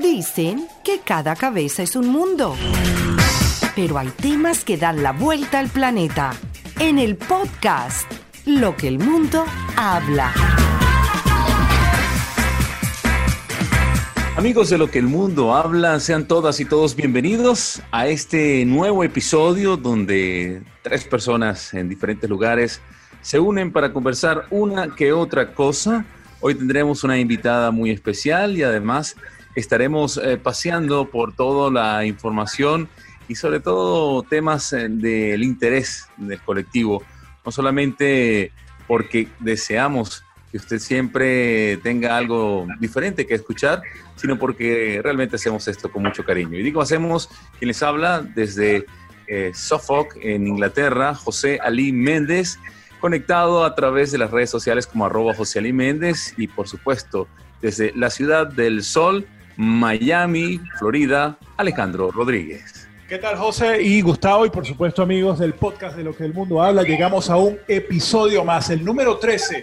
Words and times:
Dicen 0.00 0.68
que 0.84 1.00
cada 1.00 1.34
cabeza 1.34 1.82
es 1.82 1.96
un 1.96 2.06
mundo. 2.06 2.54
Pero 3.74 3.98
hay 3.98 4.06
temas 4.08 4.62
que 4.64 4.76
dan 4.76 5.02
la 5.02 5.10
vuelta 5.10 5.58
al 5.58 5.68
planeta. 5.68 6.34
En 6.78 7.00
el 7.00 7.16
podcast, 7.16 8.08
Lo 8.46 8.76
que 8.76 8.86
el 8.86 9.00
mundo 9.00 9.44
habla. 9.76 10.32
Amigos 14.36 14.70
de 14.70 14.78
lo 14.78 14.88
que 14.88 15.00
el 15.00 15.06
mundo 15.06 15.56
habla, 15.56 15.98
sean 15.98 16.28
todas 16.28 16.60
y 16.60 16.64
todos 16.64 16.94
bienvenidos 16.94 17.82
a 17.90 18.06
este 18.06 18.64
nuevo 18.66 19.02
episodio 19.02 19.76
donde 19.76 20.62
tres 20.82 21.02
personas 21.04 21.74
en 21.74 21.88
diferentes 21.88 22.30
lugares 22.30 22.80
se 23.20 23.40
unen 23.40 23.72
para 23.72 23.92
conversar 23.92 24.46
una 24.50 24.94
que 24.94 25.12
otra 25.12 25.54
cosa. 25.54 26.04
Hoy 26.38 26.54
tendremos 26.54 27.02
una 27.02 27.18
invitada 27.18 27.72
muy 27.72 27.90
especial 27.90 28.56
y 28.56 28.62
además 28.62 29.16
estaremos 29.58 30.16
eh, 30.18 30.36
paseando 30.36 31.10
por 31.10 31.34
toda 31.34 31.70
la 31.70 32.04
información 32.04 32.88
y 33.28 33.34
sobre 33.34 33.60
todo 33.60 34.22
temas 34.22 34.72
eh, 34.72 34.88
del 34.88 35.42
interés 35.42 36.08
del 36.16 36.40
colectivo, 36.40 37.02
no 37.44 37.52
solamente 37.52 38.52
porque 38.86 39.28
deseamos 39.40 40.24
que 40.50 40.56
usted 40.56 40.78
siempre 40.78 41.76
tenga 41.78 42.16
algo 42.16 42.66
diferente 42.80 43.26
que 43.26 43.34
escuchar, 43.34 43.82
sino 44.16 44.38
porque 44.38 45.00
realmente 45.02 45.36
hacemos 45.36 45.68
esto 45.68 45.90
con 45.90 46.02
mucho 46.02 46.24
cariño. 46.24 46.58
Y 46.58 46.62
digo 46.62 46.80
hacemos, 46.80 47.28
quien 47.58 47.68
les 47.68 47.82
habla 47.82 48.22
desde 48.22 48.86
eh, 49.26 49.52
Suffolk, 49.54 50.16
en 50.22 50.46
Inglaterra, 50.46 51.14
José 51.14 51.58
Ali 51.62 51.92
Méndez, 51.92 52.58
conectado 52.98 53.64
a 53.64 53.74
través 53.74 54.10
de 54.10 54.18
las 54.18 54.30
redes 54.30 54.50
sociales 54.50 54.86
como 54.86 55.04
arroba 55.04 55.34
José 55.34 55.58
Ali 55.58 55.72
Méndez 55.72 56.34
y 56.38 56.48
por 56.48 56.66
supuesto 56.66 57.28
desde 57.60 57.92
la 57.94 58.10
ciudad 58.10 58.46
del 58.46 58.82
sol, 58.82 59.26
Miami, 59.60 60.60
Florida, 60.78 61.36
Alejandro 61.56 62.12
Rodríguez. 62.12 62.88
¿Qué 63.08 63.18
tal 63.18 63.36
José 63.36 63.82
y 63.82 64.00
Gustavo 64.02 64.46
y 64.46 64.50
por 64.50 64.64
supuesto 64.64 65.02
amigos 65.02 65.40
del 65.40 65.54
podcast 65.54 65.96
de 65.96 66.04
lo 66.04 66.14
que 66.14 66.22
el 66.22 66.32
mundo 66.32 66.62
habla? 66.62 66.84
Llegamos 66.84 67.28
a 67.28 67.36
un 67.38 67.58
episodio 67.66 68.44
más, 68.44 68.70
el 68.70 68.84
número 68.84 69.18
13, 69.18 69.60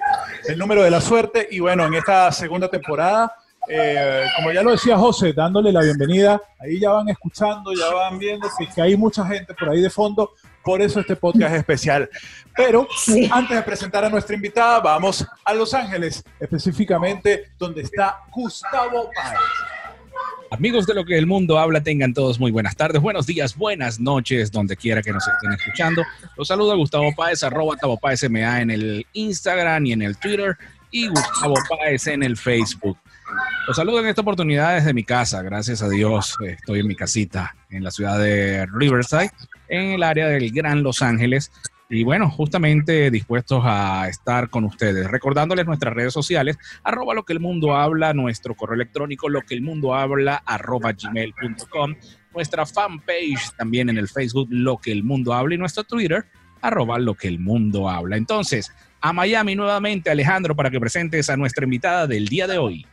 el 0.49 0.59
número 0.59 0.83
de 0.83 0.91
la 0.91 0.99
suerte 0.99 1.47
y 1.49 1.61
bueno, 1.61 1.85
en 1.85 1.93
esta 1.93 2.29
segunda 2.33 2.69
temporada, 2.69 3.37
eh, 3.69 4.25
como 4.35 4.51
ya 4.51 4.63
lo 4.63 4.71
decía 4.71 4.97
José, 4.97 5.31
dándole 5.31 5.71
la 5.71 5.81
bienvenida, 5.81 6.41
ahí 6.59 6.77
ya 6.77 6.89
van 6.89 7.07
escuchando, 7.07 7.71
ya 7.71 7.89
van 7.93 8.19
viendo 8.19 8.49
que 8.75 8.81
hay 8.81 8.97
mucha 8.97 9.25
gente 9.25 9.53
por 9.53 9.69
ahí 9.69 9.79
de 9.79 9.89
fondo, 9.89 10.33
por 10.61 10.81
eso 10.81 10.99
este 10.99 11.15
podcast 11.15 11.53
es 11.53 11.59
especial. 11.59 12.09
Pero 12.53 12.85
antes 13.31 13.55
de 13.55 13.63
presentar 13.63 14.03
a 14.03 14.09
nuestra 14.09 14.35
invitada, 14.35 14.81
vamos 14.81 15.25
a 15.45 15.53
Los 15.53 15.73
Ángeles, 15.73 16.21
específicamente 16.37 17.51
donde 17.57 17.83
está 17.83 18.19
Gustavo 18.29 19.09
Páez. 19.15 19.39
Amigos 20.57 20.87
de 20.87 20.93
lo 20.93 21.03
que 21.03 21.17
el 21.17 21.27
mundo 21.27 21.59
habla, 21.59 21.83
tengan 21.83 22.13
todos 22.13 22.39
muy 22.39 22.49
buenas 22.49 22.77
tardes, 22.77 23.01
buenos 23.01 23.25
días, 23.25 23.57
buenas 23.57 23.99
noches, 23.99 24.53
donde 24.53 24.77
quiera 24.77 25.01
que 25.01 25.11
nos 25.11 25.27
estén 25.27 25.51
escuchando. 25.51 26.01
Los 26.37 26.47
saluda 26.47 26.75
Gustavo 26.75 27.13
Páez, 27.13 27.43
arroba 27.43 27.75
Tavo 27.75 27.97
Páez 27.97 28.23
MA 28.29 28.61
en 28.61 28.71
el 28.71 29.05
Instagram 29.11 29.85
y 29.85 29.91
en 29.91 30.01
el 30.01 30.15
Twitter 30.15 30.55
y 30.91 31.09
Gustavo 31.09 31.55
Páez 31.67 32.07
en 32.07 32.23
el 32.23 32.37
Facebook. 32.37 32.97
Los 33.67 33.75
saludo 33.75 33.99
en 33.99 34.07
esta 34.07 34.21
oportunidad 34.21 34.75
desde 34.75 34.93
mi 34.93 35.03
casa, 35.03 35.41
gracias 35.41 35.81
a 35.81 35.89
Dios 35.89 36.37
estoy 36.41 36.79
en 36.79 36.87
mi 36.87 36.95
casita 36.95 37.53
en 37.69 37.83
la 37.83 37.91
ciudad 37.91 38.17
de 38.17 38.65
Riverside, 38.67 39.31
en 39.67 39.91
el 39.91 40.03
área 40.03 40.29
del 40.29 40.51
Gran 40.51 40.83
Los 40.83 41.01
Ángeles. 41.01 41.51
Y 41.87 42.03
bueno, 42.03 42.31
justamente 42.31 43.11
dispuestos 43.11 43.61
a 43.63 44.07
estar 44.09 44.49
con 44.49 44.63
ustedes, 44.63 45.09
recordándoles 45.09 45.67
nuestras 45.67 45.93
redes 45.93 46.13
sociales, 46.13 46.57
arroba 46.83 47.13
lo 47.13 47.23
que 47.23 47.33
el 47.33 47.39
mundo 47.39 47.75
habla, 47.75 48.11
nuestro 48.13 48.55
correo 48.55 48.73
electrónico, 48.73 49.29
lo 49.29 49.41
que 49.41 49.53
el 49.53 49.61
mundo 49.61 49.93
habla, 49.93 50.41
arroba 50.47 50.93
gmail.com, 50.93 51.95
nuestra 52.33 52.65
fanpage 52.65 53.55
también 53.55 53.89
en 53.89 53.97
el 53.97 54.07
Facebook, 54.07 54.47
lo 54.49 54.77
que 54.77 54.91
el 54.91 55.03
mundo 55.03 55.33
habla, 55.33 55.53
y 55.53 55.57
nuestro 55.59 55.83
Twitter, 55.83 56.25
arroba 56.59 56.97
lo 56.97 57.13
que 57.13 57.27
el 57.27 57.37
mundo 57.39 57.87
habla. 57.87 58.17
Entonces, 58.17 58.71
a 58.99 59.13
Miami 59.13 59.55
nuevamente, 59.55 60.09
Alejandro, 60.09 60.55
para 60.55 60.71
que 60.71 60.79
presentes 60.79 61.29
a 61.29 61.37
nuestra 61.37 61.65
invitada 61.65 62.07
del 62.07 62.27
día 62.27 62.47
de 62.47 62.57
hoy. 62.57 62.87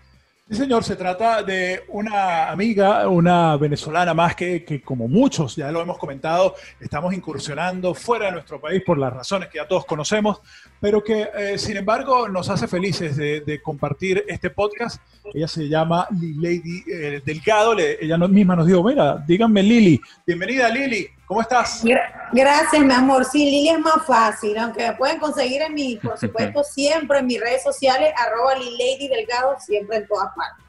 Sí, 0.50 0.56
señor, 0.56 0.82
se 0.82 0.97
trata 0.97 1.42
de 1.44 1.84
una 1.88 2.50
amiga, 2.50 3.08
una 3.08 3.56
venezolana 3.56 4.12
más 4.12 4.34
que, 4.34 4.64
que, 4.64 4.82
como 4.82 5.06
muchos, 5.06 5.54
ya 5.54 5.70
lo 5.70 5.80
hemos 5.80 5.97
comentado, 5.98 6.56
estamos 6.80 7.14
incursionando 7.14 7.94
fuera 7.94 8.26
de 8.26 8.32
nuestro 8.32 8.60
país 8.60 8.82
por 8.84 8.98
las 8.98 9.12
razones 9.12 9.48
que 9.48 9.58
ya 9.58 9.69
todos 9.69 9.86
conocemos, 9.86 10.41
pero 10.80 11.03
que 11.03 11.28
eh, 11.34 11.58
sin 11.58 11.76
embargo 11.76 12.28
nos 12.28 12.50
hace 12.50 12.66
felices 12.66 13.16
de, 13.16 13.60
compartir 13.62 14.25
este 14.26 14.50
podcast. 14.50 15.00
Ella 15.32 15.47
se 15.47 15.69
llama 15.69 16.08
Lady 16.10 16.82
eh, 16.88 17.22
Delgado, 17.24 17.74
le, 17.74 18.04
ella 18.04 18.19
misma 18.19 18.56
nos 18.56 18.66
dijo, 18.66 18.82
mira, 18.82 19.24
díganme 19.24 19.62
Lili, 19.62 20.00
bienvenida 20.26 20.69
Lili, 20.69 21.09
¿cómo 21.32 21.41
estás? 21.41 21.82
Gracias, 22.31 22.84
mi 22.84 22.93
amor. 22.93 23.25
Sí, 23.25 23.47
Lili 23.47 23.70
es 23.70 23.78
más 23.78 24.04
fácil, 24.06 24.59
aunque 24.59 24.87
me 24.88 24.97
pueden 24.97 25.19
conseguir 25.19 25.62
en 25.62 25.72
mi, 25.72 25.97
por 25.97 26.19
supuesto, 26.19 26.62
siempre 26.75 27.20
en 27.20 27.26
mis 27.26 27.41
redes 27.41 27.62
sociales, 27.62 28.12
arroba 28.19 28.54
Lady 28.54 29.09
Delgado, 29.09 29.56
siempre 29.59 29.97
en 29.97 30.06
todas 30.06 30.28
partes. 30.37 30.62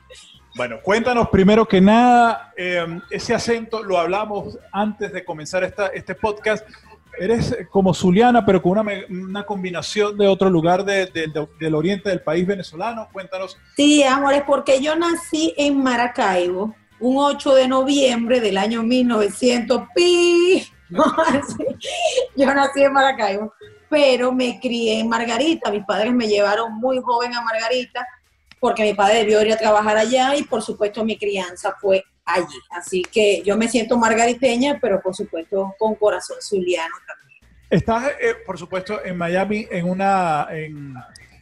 Bueno, 0.56 0.80
cuéntanos 0.82 1.28
primero 1.28 1.68
que 1.68 1.82
nada, 1.82 2.54
eh, 2.56 2.86
ese 3.10 3.34
acento 3.34 3.84
lo 3.84 3.98
hablamos 3.98 4.58
antes 4.72 5.12
de 5.12 5.26
comenzar 5.26 5.66
esta, 5.66 5.88
este 5.88 6.16
podcast. 6.16 6.66
Eres 7.20 7.58
como 7.70 7.94
Zuliana, 7.94 8.46
pero 8.46 8.62
con 8.62 8.78
una, 8.78 8.94
una 9.10 9.46
combinación 9.46 10.18
de 10.18 10.28
otro 10.28 10.50
lugar 10.50 10.86
de, 10.86 11.08
de, 11.08 11.28
de, 11.28 11.48
del 11.60 11.76
oriente 11.76 12.10
del 12.10 12.22
país 12.22 12.48
venezolano. 12.48 13.10
Cuéntanos. 13.12 13.58
Sí, 13.76 14.02
amor, 14.04 14.34
es 14.34 14.44
porque 14.44 14.82
yo 14.82 14.96
nací 14.96 15.54
en 15.58 15.84
Maracaibo 15.84 16.74
un 17.04 17.18
8 17.18 17.56
de 17.56 17.68
noviembre 17.68 18.40
del 18.40 18.58
año 18.58 18.82
1900. 18.82 19.84
¡Pi! 19.94 20.66
yo 22.38 22.54
nací 22.54 22.82
en 22.82 22.94
Maracaibo, 22.94 23.54
pero 23.90 24.32
me 24.32 24.58
crié 24.62 25.02
en 25.02 25.10
Margarita. 25.10 25.70
Mis 25.70 25.84
padres 25.84 26.14
me 26.14 26.28
llevaron 26.28 26.74
muy 26.80 27.02
joven 27.02 27.36
a 27.36 27.42
Margarita 27.42 28.08
porque 28.58 28.84
mi 28.84 28.94
padre 28.94 29.20
debió 29.20 29.42
ir 29.42 29.52
a 29.52 29.58
trabajar 29.58 29.98
allá 29.98 30.34
y 30.38 30.44
por 30.44 30.62
supuesto 30.62 31.04
mi 31.04 31.18
crianza 31.18 31.76
fue 31.82 32.06
allí. 32.24 32.58
Así 32.70 33.02
que 33.02 33.44
yo 33.44 33.58
me 33.58 33.68
siento 33.68 33.98
margariteña, 33.98 34.80
pero 34.82 35.02
por 35.02 35.14
supuesto 35.14 35.76
con 35.78 35.96
corazón 35.96 36.38
zuliano 36.42 36.96
también. 37.06 37.40
Estás, 37.70 38.14
eh, 38.22 38.36
por 38.46 38.58
supuesto, 38.58 39.04
en 39.04 39.18
Miami 39.18 39.68
en 39.70 39.90
una... 39.90 40.48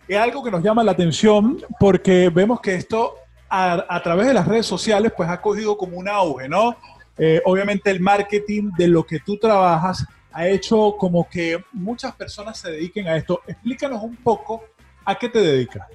Es 0.08 0.18
algo 0.18 0.44
que 0.44 0.50
nos 0.50 0.64
llama 0.64 0.84
la 0.84 0.94
atención 0.94 1.64
porque 1.80 2.30
vemos 2.30 2.60
que 2.62 2.74
esto 2.74 3.21
a, 3.52 3.86
a, 3.88 4.02
través 4.02 4.28
de 4.28 4.34
las 4.34 4.48
redes 4.48 4.66
sociales 4.66 5.12
pues 5.16 5.30
ha 5.30 5.42
cogido 5.42 5.78
como 5.78 5.98
un 5.98 6.08
auge, 6.08 6.48
¿no? 6.48 6.78
Eh, 7.18 7.42
obviamente 7.46 7.92
el 7.92 8.00
marketing 8.00 8.72
de 8.78 8.88
lo 8.88 9.06
que 9.06 9.20
tú 9.20 9.38
trabajas 9.38 10.06
ha 10.32 10.48
hecho 10.48 10.96
como 10.98 11.28
que 11.30 11.62
muchas 11.74 12.16
personas 12.16 12.58
se 12.58 12.72
dediquen 12.72 13.08
a 13.08 13.18
esto. 13.18 13.42
Explícanos 13.46 14.02
un 14.02 14.16
poco 14.16 14.64
a 15.04 15.16
qué 15.16 15.28
te 15.28 15.40
dedicas. 15.40 15.86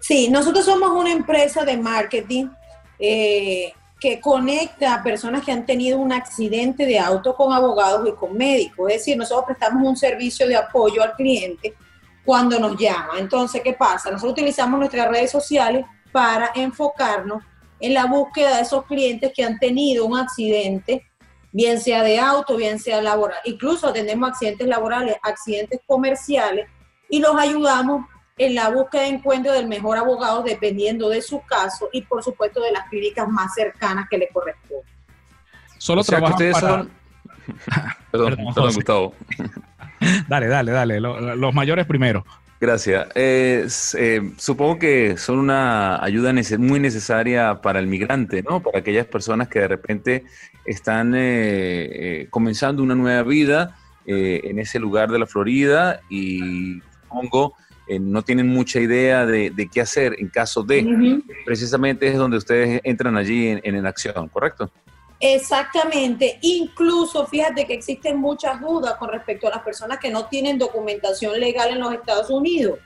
Sí, 0.00 0.28
nosotros 0.30 0.64
somos 0.64 0.90
una 0.90 1.12
empresa 1.12 1.64
de 1.64 1.76
marketing 1.76 2.46
eh, 2.98 3.72
que 4.00 4.20
conecta 4.20 4.94
a 4.94 5.02
personas 5.02 5.44
que 5.44 5.52
han 5.52 5.66
tenido 5.66 5.98
un 5.98 6.12
accidente 6.12 6.86
de 6.86 6.98
auto 6.98 7.34
con 7.34 7.52
abogados 7.52 8.08
y 8.08 8.12
con 8.12 8.36
médicos. 8.36 8.90
Es 8.90 8.98
decir, 8.98 9.16
nosotros 9.16 9.46
prestamos 9.46 9.86
un 9.86 9.96
servicio 9.96 10.48
de 10.48 10.56
apoyo 10.56 11.02
al 11.02 11.14
cliente 11.14 11.74
cuando 12.24 12.58
nos 12.58 12.76
llama. 12.78 13.18
Entonces, 13.18 13.60
¿qué 13.62 13.74
pasa? 13.74 14.10
Nosotros 14.10 14.32
utilizamos 14.32 14.78
nuestras 14.78 15.08
redes 15.08 15.30
sociales 15.30 15.84
para 16.14 16.52
enfocarnos 16.54 17.42
en 17.80 17.92
la 17.92 18.06
búsqueda 18.06 18.54
de 18.54 18.62
esos 18.62 18.86
clientes 18.86 19.32
que 19.34 19.42
han 19.42 19.58
tenido 19.58 20.06
un 20.06 20.16
accidente, 20.16 21.04
bien 21.50 21.80
sea 21.80 22.04
de 22.04 22.20
auto, 22.20 22.56
bien 22.56 22.78
sea 22.78 23.02
laboral. 23.02 23.38
Incluso 23.44 23.88
atendemos 23.88 24.30
accidentes 24.30 24.68
laborales, 24.68 25.16
accidentes 25.24 25.80
comerciales 25.88 26.68
y 27.10 27.18
los 27.18 27.34
ayudamos 27.34 28.06
en 28.38 28.54
la 28.54 28.68
búsqueda 28.68 29.02
de 29.02 29.08
encuentro 29.08 29.52
del 29.52 29.66
mejor 29.66 29.98
abogado 29.98 30.44
dependiendo 30.44 31.08
de 31.08 31.20
su 31.20 31.40
caso 31.40 31.88
y 31.92 32.02
por 32.02 32.22
supuesto 32.22 32.60
de 32.60 32.70
las 32.70 32.88
clínicas 32.88 33.28
más 33.28 33.52
cercanas 33.52 34.06
que 34.08 34.18
le 34.18 34.28
corresponden. 34.28 34.86
Solo 35.78 36.02
o 36.02 36.04
sea 36.04 36.18
trabajan 36.18 36.34
ustedes 36.34 36.54
para... 36.54 36.68
son... 36.68 36.90
perdón, 38.12 38.36
perdón, 38.36 38.54
perdón 38.54 38.74
Gustavo. 38.74 39.14
dale, 40.28 40.46
dale, 40.46 40.70
dale. 40.70 41.00
Los, 41.00 41.36
los 41.36 41.52
mayores 41.52 41.86
primero. 41.86 42.24
Gracias. 42.60 43.08
Eh, 43.14 43.66
eh, 43.98 44.32
supongo 44.38 44.78
que 44.78 45.16
son 45.16 45.38
una 45.38 46.02
ayuda 46.02 46.32
nece 46.32 46.56
muy 46.56 46.80
necesaria 46.80 47.60
para 47.60 47.78
el 47.78 47.86
migrante, 47.86 48.42
¿no? 48.42 48.62
Para 48.62 48.78
aquellas 48.78 49.06
personas 49.06 49.48
que 49.48 49.60
de 49.60 49.68
repente 49.68 50.24
están 50.64 51.12
eh, 51.14 52.26
comenzando 52.30 52.82
una 52.82 52.94
nueva 52.94 53.22
vida 53.22 53.76
en 54.06 54.58
ese 54.58 54.78
lugar 54.78 55.10
de 55.10 55.18
la 55.18 55.24
Florida 55.24 56.00
y 56.10 56.78
supongo 57.02 57.54
no 58.00 58.20
tienen 58.22 58.48
mucha 58.48 58.78
idea 58.78 59.24
de, 59.24 59.50
de, 59.50 59.68
qué 59.68 59.80
hacer 59.80 60.16
en 60.18 60.28
caso 60.28 60.62
de. 60.62 60.80
Uh 60.80 60.88
-huh. 60.88 61.22
Precisamente 61.46 62.08
es 62.08 62.16
donde 62.16 62.36
ustedes 62.36 62.80
entran 62.84 63.16
allí 63.16 63.48
en, 63.48 63.60
en, 63.64 63.76
en 63.76 63.86
acción, 63.86 64.28
¿correcto? 64.28 64.70
Exactamente, 65.26 66.38
incluso 66.42 67.26
fíjate 67.26 67.64
que 67.64 67.72
existen 67.72 68.18
muchas 68.18 68.60
dudas 68.60 68.96
con 68.96 69.08
respecto 69.08 69.46
a 69.46 69.52
las 69.52 69.62
personas 69.62 69.98
que 69.98 70.10
no 70.10 70.26
tienen 70.26 70.58
documentación 70.58 71.40
legal 71.40 71.70
en 71.70 71.80
los 71.80 71.94
Estados 71.94 72.28
Unidos. 72.28 72.78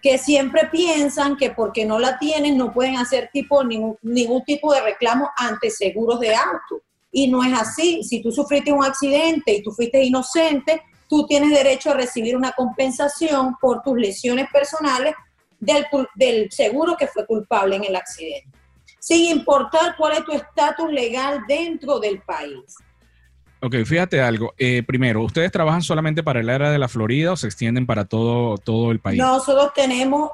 que 0.00 0.16
siempre 0.16 0.68
piensan 0.70 1.36
que 1.36 1.50
porque 1.50 1.84
no 1.84 1.98
la 1.98 2.18
tienen 2.18 2.56
no 2.56 2.72
pueden 2.72 2.96
hacer 2.96 3.28
tipo, 3.32 3.64
ningún, 3.64 4.44
tipo 4.46 4.72
de 4.72 4.80
reclamo 4.80 5.28
ante 5.36 5.68
seguros 5.68 6.20
de 6.20 6.34
auto. 6.34 6.80
Y 7.12 7.28
no 7.28 7.44
es 7.44 7.52
así. 7.52 8.02
Si 8.02 8.22
tú 8.22 8.32
sufriste 8.32 8.72
un 8.72 8.82
accidente 8.82 9.52
y 9.52 9.62
tú 9.62 9.72
fuiste 9.72 10.02
inocente, 10.02 10.80
tú 11.06 11.26
tienes 11.26 11.50
derecho 11.50 11.90
a 11.90 11.94
recibir 11.94 12.34
una 12.34 12.52
compensación 12.52 13.56
por 13.60 13.82
tus 13.82 13.98
lesiones 13.98 14.46
personales 14.50 15.14
del 15.58 16.50
seguro 16.50 16.96
que 16.96 17.06
fue 17.06 17.26
culpable 17.26 17.76
en 17.76 17.84
el 17.84 17.96
accidente, 17.96 18.48
sin 19.00 19.38
importar 19.38 19.96
cuál 19.96 20.12
es 20.12 20.24
tu 20.24 20.32
estatus 20.32 20.92
legal 20.92 21.40
dentro 21.48 21.98
del 21.98 22.20
país. 22.20 22.76
Ok, 23.62 23.74
fíjate 23.84 24.22
algo. 24.22 24.54
Eh, 24.56 24.82
primero, 24.86 25.22
¿ustedes 25.22 25.52
trabajan 25.52 25.82
solamente 25.82 26.22
para 26.22 26.40
el 26.40 26.48
área 26.48 26.70
de 26.70 26.78
la 26.78 26.88
Florida 26.88 27.32
o 27.32 27.36
se 27.36 27.46
extienden 27.46 27.86
para 27.86 28.06
todo, 28.06 28.56
todo 28.56 28.90
el 28.90 29.00
país? 29.00 29.18
Nosotros 29.18 29.72
tenemos, 29.74 30.30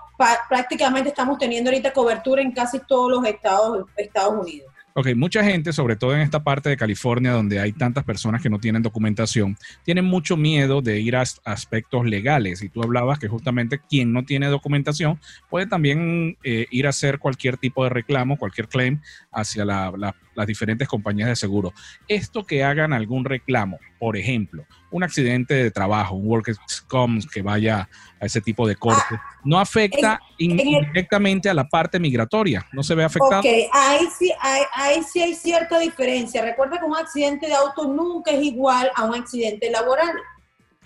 prácticamente 0.49 1.09
estamos 1.09 1.39
teniendo 1.39 1.71
ahorita 1.71 1.93
cobertura 1.93 2.41
en 2.41 2.53
casi 2.53 2.79
todos 2.87 3.11
los 3.11 3.25
estados, 3.25 3.87
Estados 3.97 4.35
Unidos. 4.45 4.73
Ok, 4.99 5.09
mucha 5.15 5.45
gente, 5.45 5.75
sobre 5.75 5.95
todo 5.95 6.15
en 6.15 6.23
esta 6.23 6.43
parte 6.43 6.71
de 6.71 6.77
California, 6.79 7.33
donde 7.33 7.61
hay 7.61 7.73
tantas 7.73 8.03
personas 8.03 8.41
que 8.41 8.49
no 8.49 8.59
tienen 8.59 8.81
documentación, 8.81 9.55
tienen 9.85 10.07
mucho 10.07 10.39
miedo 10.39 10.81
de 10.81 11.01
ir 11.01 11.17
a 11.17 11.25
aspectos 11.45 12.07
legales. 12.07 12.63
Y 12.63 12.71
tú 12.71 12.83
hablabas 12.83 13.19
que 13.19 13.29
justamente 13.29 13.79
quien 13.79 14.15
no 14.15 14.25
tiene 14.25 14.47
documentación 14.47 15.21
puede 15.51 15.67
también 15.67 16.39
eh, 16.43 16.67
ir 16.71 16.87
a 16.87 16.91
hacer 16.91 17.19
cualquier 17.19 17.59
tipo 17.59 17.85
de 17.85 17.91
reclamo, 17.91 18.39
cualquier 18.39 18.69
claim 18.69 19.03
hacia 19.33 19.67
la, 19.67 20.17
las 20.37 20.47
diferentes 20.47 20.87
compañías 20.87 21.29
de 21.29 21.37
seguro. 21.37 21.73
Esto 22.07 22.45
que 22.45 22.63
hagan 22.63 22.93
algún 22.93 23.25
reclamo, 23.25 23.79
por 23.99 24.17
ejemplo, 24.17 24.67
un 24.91 25.03
accidente 25.03 25.55
de 25.55 25.71
trabajo, 25.71 26.15
un 26.15 26.29
workers 26.29 26.59
comp 26.87 27.25
que 27.33 27.43
vaya 27.43 27.89
a 28.21 28.27
ese 28.27 28.41
tipo 28.41 28.67
de 28.69 28.77
corte, 28.77 29.03
ah, 29.15 29.23
no 29.45 29.59
afecta 29.59 30.21
indirectamente 30.39 31.49
a 31.49 31.55
la 31.55 31.69
parte 31.69 31.99
migratoria, 31.99 32.67
no 32.73 32.83
se 32.83 32.95
ve 32.95 33.05
afectado. 33.05 33.41
Ok, 33.41 33.47
ahí 33.73 34.07
sí, 34.19 34.33
hay, 34.41 35.03
sí 35.03 35.23
hay 35.23 35.35
cierta 35.35 35.79
diferencia. 35.79 36.43
Recuerda 36.43 36.79
que 36.79 36.85
un 36.85 36.97
accidente 36.97 37.47
de 37.47 37.55
auto 37.55 37.87
nunca 37.89 38.31
es 38.31 38.43
igual 38.43 38.91
a 38.95 39.05
un 39.05 39.15
accidente 39.15 39.71
laboral. 39.71 40.13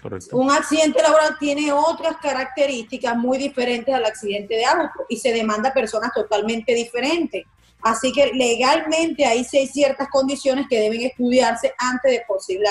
Correcto. 0.00 0.36
Un 0.36 0.50
accidente 0.50 1.02
laboral 1.02 1.36
tiene 1.38 1.72
otras 1.72 2.16
características 2.16 3.16
muy 3.16 3.36
diferentes 3.36 3.94
al 3.94 4.04
accidente 4.04 4.54
de 4.54 4.64
auto 4.64 5.04
y 5.08 5.18
se 5.18 5.32
demanda 5.32 5.74
personas 5.74 6.12
totalmente 6.14 6.74
diferentes. 6.74 7.44
Así 7.82 8.12
que 8.12 8.32
legalmente 8.34 9.24
ahí 9.24 9.44
sí 9.44 9.58
hay 9.58 9.66
ciertas 9.66 10.08
condiciones 10.08 10.66
que 10.68 10.78
deben 10.78 11.00
estudiarse 11.02 11.72
antes 11.78 12.12
de 12.12 12.22
posible, 12.26 12.68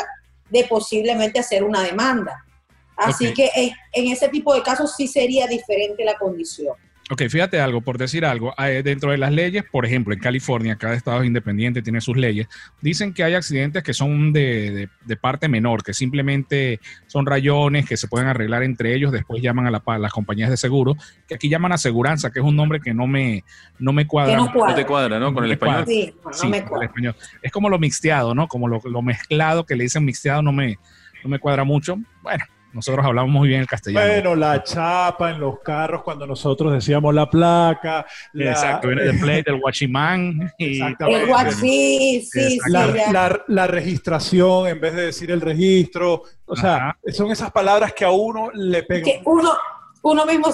de 0.50 0.64
posiblemente 0.66 1.40
hacer 1.40 1.64
una 1.64 1.84
demanda. 1.84 2.46
Así 2.96 3.34
que 3.34 3.50
en, 3.94 4.12
ese 4.12 4.28
tipo 4.28 4.54
de 4.54 4.62
casos 4.62 4.94
sí 4.96 5.08
sería 5.08 5.48
diferente 5.48 6.04
la 6.04 6.18
condición. 6.18 6.76
Ok, 7.12 7.24
fíjate 7.28 7.60
algo, 7.60 7.82
por 7.82 7.98
decir 7.98 8.24
algo, 8.24 8.54
eh, 8.60 8.84
dentro 8.84 9.10
de 9.10 9.18
las 9.18 9.32
leyes, 9.32 9.64
por 9.64 9.84
ejemplo, 9.84 10.14
en 10.14 10.20
California, 10.20 10.76
cada 10.76 10.94
estado 10.94 11.22
es 11.22 11.26
independiente, 11.26 11.82
tiene 11.82 12.02
sus 12.02 12.16
leyes, 12.16 12.48
dicen 12.82 13.16
que 13.16 13.24
hay 13.24 13.34
accidentes 13.34 13.82
que 13.82 13.96
son 13.96 14.32
de, 14.32 14.90
parte 15.20 15.48
menor, 15.48 15.84
que 15.84 15.96
simplemente 15.96 16.80
son 17.08 17.26
rayones 17.26 17.88
que 17.88 17.98
se 17.98 18.08
pueden 18.08 18.28
arreglar 18.28 18.62
entre 18.62 18.94
ellos, 18.94 19.12
después 19.12 19.42
llaman 19.42 19.66
a, 19.66 19.98
las 19.98 20.12
compañías 20.12 20.52
de 20.52 20.58
seguro, 20.58 20.96
que 21.28 21.34
aquí 21.34 21.50
llaman 21.50 21.72
aseguranza, 21.72 22.30
que 22.30 22.42
es 22.42 22.46
un 22.46 22.56
nombre 22.56 22.80
que 22.80 22.94
no 22.94 23.08
me, 23.08 23.44
no 23.80 23.92
me 23.92 24.06
cuadra. 24.06 24.38
No, 24.38 24.76
te 24.76 24.86
cuadra, 24.86 25.20
¿no? 25.20 25.34
Con 25.34 25.46
el 25.46 25.52
español. 25.52 25.86
Sí, 25.88 26.14
no 26.44 26.50
me 26.50 26.64
cuadra. 26.64 26.86
español. 26.86 27.16
Es 27.42 27.52
como 27.52 27.70
lo 27.70 27.80
mixteado, 27.80 28.36
¿no? 28.36 28.48
Como 28.48 28.68
lo, 28.68 28.82
lo 28.84 29.02
mezclado 29.02 29.66
que 29.66 29.76
le 29.76 29.86
dicen 29.86 30.06
mixteado 30.06 30.44
no 30.44 30.52
me, 30.52 30.78
no 31.24 31.30
me 31.32 31.40
cuadra 31.40 31.64
mucho. 31.64 31.98
Bueno, 32.22 32.46
nosotros 32.74 33.06
hablamos 33.06 33.32
muy 33.32 33.48
bien 33.48 33.62
el 33.62 33.68
castellano. 33.68 34.06
Bueno, 34.06 34.36
la 34.36 34.64
chapa 34.64 35.32
en 35.32 35.40
los 35.40 35.60
carros 35.60 36.04
cuando 36.04 36.28
nosotros 36.28 36.72
decíamos 36.72 37.14
la 37.14 37.30
placa. 37.30 38.06
Exacto, 38.34 38.90
el 38.90 39.20
plate, 39.22 39.50
el 39.50 39.60
guachimán. 39.60 40.52
Y... 40.58 40.82
El 40.82 41.26
guachí, 41.28 42.22
sí, 42.22 42.60
sí. 42.60 42.60
La, 42.68 43.44
la, 43.48 43.68
registración 43.68 44.68
en 44.68 44.80
vez 44.80 44.94
de 44.94 45.02
decir 45.08 45.32
el 45.32 45.42
registro. 45.42 46.24
O 46.46 46.56
sea, 46.56 46.98
son 47.12 47.32
esas 47.32 47.52
palabras 47.52 47.94
que 47.94 48.06
a 48.06 48.12
uno 48.12 48.50
le 48.54 48.84
pegan. 48.84 49.04
Que 49.04 49.22
uno, 49.26 49.52
uno 50.02 50.26
mismo, 50.26 50.48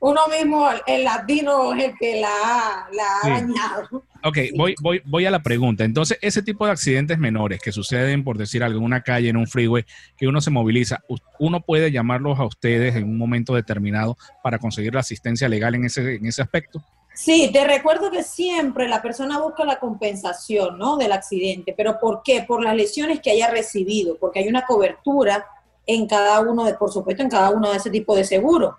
uno 0.00 0.20
mismo, 0.28 0.68
el 0.86 1.04
latino 1.04 1.72
es 1.74 1.84
el 1.84 1.94
que 1.98 2.20
la 2.20 2.28
ha, 2.28 3.28
dañado. 3.28 4.04
Ok, 4.24 4.38
voy, 4.56 4.74
voy, 4.80 5.00
voy 5.04 5.26
a 5.26 5.30
la 5.30 5.42
pregunta. 5.42 5.84
Entonces, 5.84 6.18
ese 6.20 6.42
tipo 6.42 6.66
de 6.66 6.72
accidentes 6.72 7.18
menores 7.18 7.60
que 7.60 7.72
suceden, 7.72 8.24
por 8.24 8.38
decir 8.38 8.64
algo, 8.64 8.78
en 8.78 8.84
una 8.84 9.02
calle, 9.02 9.28
en 9.28 9.36
un 9.36 9.46
freeway, 9.46 9.84
que 10.16 10.26
uno 10.26 10.40
se 10.40 10.50
moviliza, 10.50 11.02
uno 11.38 11.60
puede 11.60 11.92
llamarlos 11.92 12.38
a 12.38 12.44
ustedes 12.44 12.96
en 12.96 13.04
un 13.04 13.18
momento 13.18 13.54
determinado 13.54 14.16
para 14.42 14.58
conseguir 14.58 14.94
la 14.94 15.00
asistencia 15.00 15.48
legal 15.48 15.74
en 15.74 15.84
ese, 15.84 16.16
en 16.16 16.26
ese 16.26 16.42
aspecto. 16.42 16.82
Sí, 17.14 17.50
te 17.52 17.66
recuerdo 17.66 18.12
que 18.12 18.22
siempre 18.22 18.88
la 18.88 19.02
persona 19.02 19.40
busca 19.40 19.64
la 19.64 19.80
compensación, 19.80 20.78
¿no? 20.78 20.96
Del 20.96 21.10
accidente. 21.10 21.74
¿Pero 21.76 21.98
por 21.98 22.22
qué? 22.22 22.44
Por 22.46 22.62
las 22.62 22.76
lesiones 22.76 23.20
que 23.20 23.32
haya 23.32 23.50
recibido, 23.50 24.16
porque 24.18 24.38
hay 24.38 24.48
una 24.48 24.64
cobertura 24.64 25.44
en 25.84 26.06
cada 26.06 26.40
uno, 26.40 26.64
de, 26.64 26.74
por 26.74 26.92
supuesto, 26.92 27.24
en 27.24 27.28
cada 27.28 27.50
uno 27.50 27.72
de 27.72 27.78
ese 27.78 27.90
tipo 27.90 28.14
de 28.14 28.22
seguros. 28.22 28.76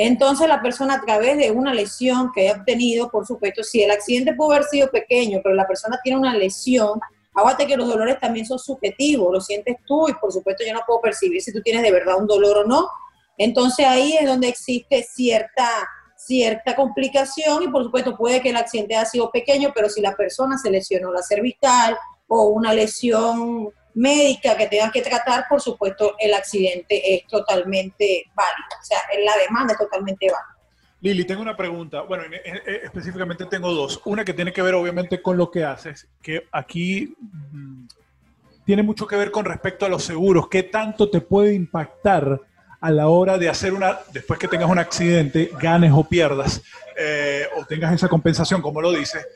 Entonces 0.00 0.46
la 0.46 0.62
persona 0.62 0.94
a 0.94 1.00
través 1.00 1.36
de 1.36 1.50
una 1.50 1.74
lesión 1.74 2.30
que 2.32 2.42
haya 2.42 2.60
obtenido, 2.60 3.10
por 3.10 3.26
supuesto, 3.26 3.64
si 3.64 3.82
el 3.82 3.90
accidente 3.90 4.32
pudo 4.32 4.52
haber 4.52 4.64
sido 4.64 4.88
pequeño, 4.90 5.40
pero 5.42 5.56
la 5.56 5.66
persona 5.66 5.98
tiene 6.04 6.18
una 6.18 6.36
lesión, 6.36 7.00
aguante 7.34 7.66
que 7.66 7.76
los 7.76 7.88
dolores 7.88 8.18
también 8.20 8.46
son 8.46 8.60
subjetivos, 8.60 9.32
lo 9.32 9.40
sientes 9.40 9.76
tú 9.84 10.08
y 10.08 10.14
por 10.14 10.32
supuesto 10.32 10.64
yo 10.64 10.72
no 10.72 10.82
puedo 10.86 11.00
percibir 11.00 11.42
si 11.42 11.52
tú 11.52 11.60
tienes 11.62 11.82
de 11.82 11.90
verdad 11.90 12.16
un 12.16 12.28
dolor 12.28 12.58
o 12.58 12.64
no. 12.64 12.88
Entonces 13.36 13.86
ahí 13.86 14.16
es 14.16 14.26
donde 14.26 14.46
existe 14.46 15.02
cierta, 15.02 15.68
cierta 16.16 16.76
complicación 16.76 17.64
y 17.64 17.68
por 17.68 17.82
supuesto 17.82 18.16
puede 18.16 18.40
que 18.40 18.50
el 18.50 18.56
accidente 18.56 18.94
haya 18.94 19.04
sido 19.04 19.32
pequeño, 19.32 19.72
pero 19.74 19.88
si 19.88 20.00
la 20.00 20.14
persona 20.14 20.58
se 20.58 20.70
lesionó 20.70 21.12
la 21.12 21.22
cervical 21.22 21.96
o 22.28 22.44
una 22.50 22.72
lesión 22.72 23.68
médica 23.98 24.56
que 24.56 24.68
tengan 24.68 24.90
que 24.90 25.02
tratar, 25.02 25.46
por 25.48 25.60
supuesto, 25.60 26.14
el 26.18 26.32
accidente 26.34 27.14
es 27.14 27.26
totalmente 27.26 28.24
válido. 28.34 28.68
O 28.80 28.84
sea, 28.84 28.98
la 29.24 29.36
demanda 29.36 29.72
es 29.72 29.78
totalmente 29.78 30.26
válida. 30.26 30.58
Lili, 31.00 31.24
tengo 31.24 31.42
una 31.42 31.56
pregunta. 31.56 32.02
Bueno, 32.02 32.24
específicamente 32.84 33.46
tengo 33.46 33.72
dos. 33.72 34.00
Una 34.04 34.24
que 34.24 34.34
tiene 34.34 34.52
que 34.52 34.62
ver 34.62 34.74
obviamente 34.74 35.20
con 35.22 35.36
lo 35.36 35.50
que 35.50 35.64
haces, 35.64 36.08
que 36.22 36.46
aquí 36.50 37.14
mm, 37.20 37.86
tiene 38.64 38.82
mucho 38.82 39.06
que 39.06 39.16
ver 39.16 39.30
con 39.30 39.44
respecto 39.44 39.86
a 39.86 39.88
los 39.88 40.04
seguros. 40.04 40.48
¿Qué 40.48 40.64
tanto 40.64 41.10
te 41.10 41.20
puede 41.20 41.54
impactar 41.54 42.40
a 42.80 42.90
la 42.90 43.08
hora 43.08 43.38
de 43.38 43.48
hacer 43.48 43.72
una, 43.72 43.98
después 44.12 44.38
que 44.38 44.48
tengas 44.48 44.70
un 44.70 44.78
accidente, 44.78 45.50
ganes 45.60 45.92
o 45.92 46.04
pierdas, 46.04 46.62
eh, 46.96 47.46
o 47.56 47.64
tengas 47.64 47.92
esa 47.92 48.08
compensación, 48.08 48.62
como 48.62 48.80
lo 48.80 48.92
dices, 48.92 49.26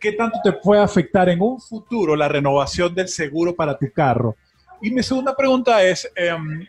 ¿qué 0.00 0.12
tanto 0.12 0.38
te 0.42 0.52
puede 0.52 0.82
afectar 0.82 1.28
en 1.28 1.40
un 1.40 1.60
futuro 1.60 2.16
la 2.16 2.28
renovación 2.28 2.94
del 2.94 3.08
seguro 3.08 3.54
para 3.54 3.76
tu 3.76 3.86
carro? 3.92 4.36
Y 4.80 4.90
mi 4.90 5.02
segunda 5.02 5.34
pregunta 5.34 5.82
es, 5.82 6.10
em, 6.14 6.66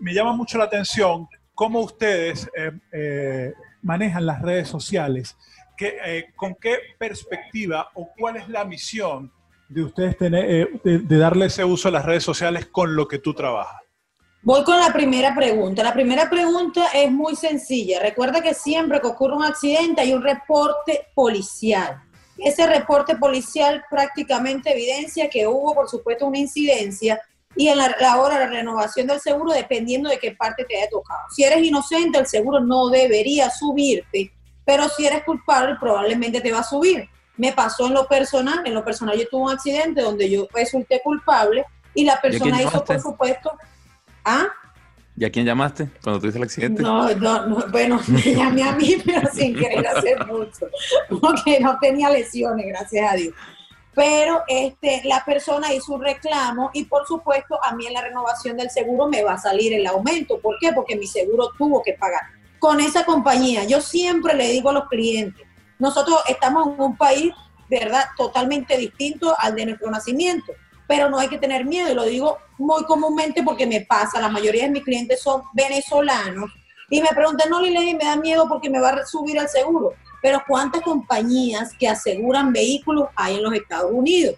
me 0.00 0.14
llama 0.14 0.32
mucho 0.32 0.58
la 0.58 0.64
atención 0.64 1.28
cómo 1.54 1.80
ustedes 1.80 2.48
em, 2.54 2.80
eh, 2.92 3.52
manejan 3.82 4.26
las 4.26 4.40
redes 4.42 4.68
sociales, 4.68 5.36
eh, 5.80 6.26
con 6.36 6.54
qué 6.54 6.78
perspectiva 6.98 7.90
o 7.94 8.08
cuál 8.16 8.36
es 8.36 8.48
la 8.48 8.64
misión 8.64 9.32
de 9.68 9.82
ustedes 9.82 10.16
tener, 10.16 10.44
eh, 10.48 10.68
de 10.84 11.18
darle 11.18 11.46
ese 11.46 11.64
uso 11.64 11.88
a 11.88 11.90
las 11.90 12.04
redes 12.04 12.22
sociales 12.22 12.66
con 12.66 12.94
lo 12.94 13.08
que 13.08 13.18
tú 13.18 13.34
trabajas. 13.34 13.80
Voy 14.44 14.64
con 14.64 14.78
la 14.78 14.92
primera 14.92 15.34
pregunta. 15.34 15.84
La 15.84 15.92
primera 15.92 16.28
pregunta 16.28 16.86
es 16.94 17.10
muy 17.10 17.36
sencilla. 17.36 18.00
Recuerda 18.00 18.40
que 18.40 18.54
siempre 18.54 19.00
que 19.00 19.06
ocurre 19.06 19.36
un 19.36 19.44
accidente 19.44 20.00
hay 20.00 20.12
un 20.12 20.22
reporte 20.22 21.06
policial. 21.14 22.02
Ese 22.38 22.66
reporte 22.66 23.16
policial 23.16 23.84
prácticamente 23.90 24.72
evidencia 24.72 25.28
que 25.28 25.46
hubo, 25.46 25.74
por 25.74 25.88
supuesto, 25.88 26.26
una 26.26 26.38
incidencia 26.38 27.20
y 27.54 27.68
en 27.68 27.78
la, 27.78 28.16
hora 28.18 28.38
de 28.38 28.46
la 28.46 28.50
renovación 28.50 29.06
del 29.06 29.20
seguro, 29.20 29.52
dependiendo 29.52 30.08
de 30.08 30.18
qué 30.18 30.32
parte 30.32 30.64
te 30.64 30.76
haya 30.76 30.88
tocado. 30.88 31.20
Si 31.30 31.44
eres 31.44 31.62
inocente, 31.62 32.18
el 32.18 32.26
seguro 32.26 32.60
no 32.60 32.88
debería 32.88 33.50
subirte, 33.50 34.32
pero 34.64 34.88
si 34.88 35.06
eres 35.06 35.24
culpable, 35.24 35.76
probablemente 35.78 36.40
te 36.40 36.52
va 36.52 36.60
a 36.60 36.64
subir. 36.64 37.08
Me 37.36 37.52
pasó 37.52 37.86
en 37.86 37.94
lo 37.94 38.06
personal, 38.06 38.62
en 38.64 38.74
lo 38.74 38.84
personal 38.84 39.18
yo 39.18 39.28
tuve 39.28 39.42
un 39.42 39.50
accidente 39.50 40.00
donde 40.00 40.30
yo 40.30 40.46
resulté 40.52 41.00
culpable 41.02 41.64
y 41.94 42.04
la 42.04 42.20
persona 42.20 42.62
hizo, 42.62 42.84
por 42.84 43.00
supuesto, 43.00 43.52
¿ah? 44.24 44.46
¿Y 45.22 45.24
a 45.24 45.30
quién 45.30 45.46
llamaste 45.46 45.88
cuando 46.02 46.18
tuviste 46.18 46.38
el 46.38 46.42
accidente? 46.42 46.82
No, 46.82 47.08
no, 47.14 47.46
no 47.46 47.64
bueno, 47.70 48.00
me 48.08 48.20
llamé 48.20 48.64
a 48.64 48.72
mí, 48.72 48.96
pero 49.04 49.30
sin 49.32 49.54
querer 49.54 49.86
hacer 49.86 50.26
mucho, 50.26 50.66
porque 51.20 51.60
no 51.60 51.78
tenía 51.80 52.10
lesiones, 52.10 52.66
gracias 52.66 53.12
a 53.12 53.14
Dios. 53.14 53.32
Pero 53.94 54.42
este, 54.48 55.00
la 55.04 55.24
persona 55.24 55.72
hizo 55.72 55.94
un 55.94 56.02
reclamo 56.02 56.70
y 56.74 56.86
por 56.86 57.06
supuesto 57.06 57.56
a 57.62 57.72
mí 57.72 57.86
en 57.86 57.92
la 57.92 58.02
renovación 58.02 58.56
del 58.56 58.68
seguro 58.68 59.06
me 59.06 59.22
va 59.22 59.34
a 59.34 59.38
salir 59.38 59.72
el 59.72 59.86
aumento. 59.86 60.40
¿Por 60.40 60.56
qué? 60.58 60.72
Porque 60.72 60.96
mi 60.96 61.06
seguro 61.06 61.50
tuvo 61.56 61.84
que 61.84 61.92
pagar. 61.92 62.22
Con 62.58 62.80
esa 62.80 63.04
compañía, 63.04 63.62
yo 63.62 63.80
siempre 63.80 64.34
le 64.34 64.48
digo 64.48 64.70
a 64.70 64.72
los 64.72 64.88
clientes, 64.88 65.46
nosotros 65.78 66.18
estamos 66.26 66.66
en 66.66 66.80
un 66.80 66.96
país, 66.96 67.32
¿verdad?, 67.70 68.06
totalmente 68.16 68.76
distinto 68.76 69.36
al 69.38 69.54
de 69.54 69.66
nuestro 69.66 69.88
nacimiento 69.88 70.52
pero 70.86 71.08
no 71.08 71.18
hay 71.18 71.28
que 71.28 71.38
tener 71.38 71.64
miedo, 71.64 71.90
y 71.90 71.94
lo 71.94 72.04
digo 72.04 72.38
muy 72.58 72.84
comúnmente 72.84 73.42
porque 73.42 73.66
me 73.66 73.80
pasa, 73.82 74.20
la 74.20 74.28
mayoría 74.28 74.64
de 74.64 74.70
mis 74.70 74.84
clientes 74.84 75.20
son 75.20 75.42
venezolanos 75.52 76.50
Y 76.90 77.00
me 77.00 77.08
preguntan, 77.08 77.48
no, 77.48 77.60
Lili, 77.60 77.94
me 77.94 78.04
da 78.04 78.16
miedo 78.16 78.46
porque 78.48 78.68
me 78.68 78.78
va 78.78 78.90
a 78.90 79.06
subir 79.06 79.38
el 79.38 79.48
seguro. 79.48 79.94
Pero 80.20 80.42
¿cuántas 80.46 80.82
compañías 80.82 81.72
que 81.78 81.88
aseguran 81.88 82.52
vehículos 82.52 83.08
hay 83.16 83.36
en 83.36 83.42
los 83.42 83.54
Estados 83.54 83.90
Unidos? 83.90 84.36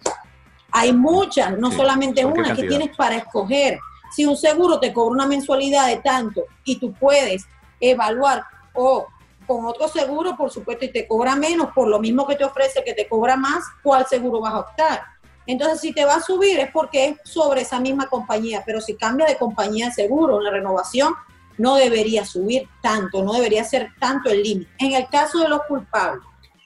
Hay 0.71 0.93
muchas, 0.93 1.57
no 1.57 1.71
solamente 1.71 2.25
una, 2.25 2.55
que 2.55 2.63
tienes 2.63 2.95
para 2.95 3.17
escoger. 3.17 3.77
Si 4.15 4.25
un 4.25 4.37
seguro 4.37 4.79
te 4.79 4.93
cobra 4.93 5.11
una 5.11 5.27
mensualidad 5.27 5.87
de 5.87 5.97
tanto 5.97 6.45
y 6.63 6.79
tú 6.79 6.93
puedes 6.93 7.45
evaluar 7.79 8.43
o 8.73 9.07
con 9.45 9.65
otro 9.65 9.87
seguro, 9.87 10.35
por 10.35 10.49
supuesto, 10.49 10.85
y 10.85 10.91
te 10.91 11.07
cobra 11.07 11.35
menos 11.35 11.69
por 11.73 11.87
lo 11.87 11.99
mismo 11.99 12.25
que 12.25 12.35
te 12.35 12.43
ofrece, 12.43 12.83
que 12.83 12.93
te 12.93 13.07
cobra 13.07 13.35
más, 13.35 13.63
¿cuál 13.83 14.05
seguro 14.07 14.39
vas 14.39 14.53
a 14.53 14.59
optar? 14.59 15.01
Entonces, 15.47 15.79
si 15.79 15.93
te 15.93 16.05
va 16.05 16.15
a 16.15 16.21
subir 16.21 16.59
es 16.59 16.71
porque 16.71 17.05
es 17.05 17.29
sobre 17.29 17.61
esa 17.61 17.79
misma 17.79 18.07
compañía, 18.07 18.63
pero 18.65 18.81
si 18.81 18.95
cambia 18.95 19.27
de 19.27 19.37
compañía 19.37 19.87
de 19.87 19.93
seguro, 19.93 20.41
la 20.41 20.49
renovación 20.49 21.13
no 21.57 21.75
debería 21.75 22.25
subir 22.25 22.67
tanto, 22.81 23.23
no 23.23 23.33
debería 23.33 23.63
ser 23.63 23.89
tanto 23.99 24.29
el 24.29 24.43
límite. 24.43 24.71
En 24.79 24.93
el 24.93 25.07
caso 25.07 25.39
de 25.39 25.49
los 25.49 25.61
culpables, 25.67 26.23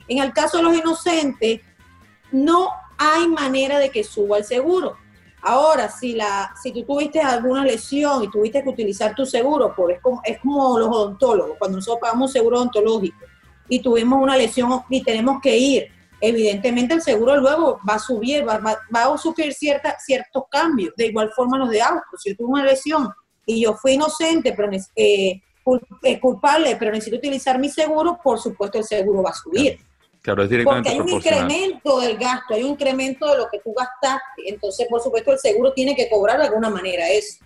en 0.08 0.20
el 0.20 0.34
caso 0.34 0.58
de 0.58 0.64
los 0.64 0.78
inocentes, 0.78 1.62
no 2.32 2.70
hay 2.98 3.28
manera 3.28 3.80
de 3.80 3.92
que 3.92 4.04
suba 4.04 4.38
el 4.38 4.44
seguro. 4.44 4.98
Ahora, 5.42 5.90
si, 5.90 6.14
la, 6.14 6.54
si 6.62 6.72
tú 6.74 6.84
tuviste 6.84 7.22
alguna 7.22 7.64
lesión 7.64 8.24
y 8.24 8.30
tuviste 8.30 8.62
que 8.62 8.70
utilizar 8.70 9.16
tu 9.16 9.26
seguro, 9.26 9.74
pues 9.76 9.98
es 9.98 10.02
como, 10.02 10.22
es 10.26 10.40
como 10.40 10.78
los 10.78 10.90
odontólogos, 10.90 11.58
cuando 11.58 11.78
nosotros 11.78 12.02
pagamos 12.02 12.32
seguro 12.32 12.58
odontológico 12.58 13.18
y 13.70 13.82
tuvimos 13.82 14.22
una 14.22 14.36
lesión 14.36 14.84
y 14.90 15.02
tenemos 15.02 15.42
que 15.42 15.58
ir, 15.58 15.92
evidentemente 16.22 16.94
el 16.94 17.02
seguro 17.02 17.38
luego 17.38 17.80
va 17.88 17.96
a 17.96 18.00
subir, 18.00 18.48
va, 18.48 18.78
a 18.92 19.18
sufrir 19.18 19.54
cierta, 19.54 19.98
ciertos 20.00 20.44
cambios. 20.50 20.94
De 20.96 21.08
igual 21.08 21.32
forma 21.36 21.58
los 21.58 21.70
de 21.70 21.82
auto, 21.82 22.18
si 22.18 22.36
tuve 22.36 22.50
una 22.50 22.66
lesión 22.66 23.10
y 23.46 23.62
yo 23.64 23.74
fui 23.74 23.94
inocente, 23.94 24.54
pero 24.56 24.70
eh, 24.96 25.42
eh, 26.04 26.20
culpable, 26.20 26.76
pero 26.78 26.92
necesito 26.92 27.18
utilizar 27.18 27.60
mi 27.60 27.70
seguro, 27.70 28.20
por 28.24 28.40
supuesto 28.40 28.78
el 28.78 28.84
seguro 28.84 29.24
va 29.24 29.32
a 29.32 29.34
subir. 29.34 29.80
Claro, 30.22 30.44
es 30.44 30.50
directamente 30.50 30.90
Porque 30.90 31.30
hay 31.30 31.40
un 31.40 31.50
incremento 31.50 32.00
del 32.02 32.18
gasto, 32.18 32.54
hay 32.54 32.64
un 32.64 32.72
incremento 32.72 33.32
de 33.32 33.38
lo 33.38 33.48
que 33.50 33.60
tú 33.60 33.74
gastaste. 33.74 34.48
Entonces, 34.48 34.88
por 34.90 35.02
supuesto, 35.02 35.32
el 35.32 35.40
seguro 35.40 35.72
tiene 35.74 35.96
que 35.96 36.10
cobrar 36.10 36.40
de 36.40 36.48
alguna 36.48 36.70
manera 36.70 37.10
eso. 37.10 37.44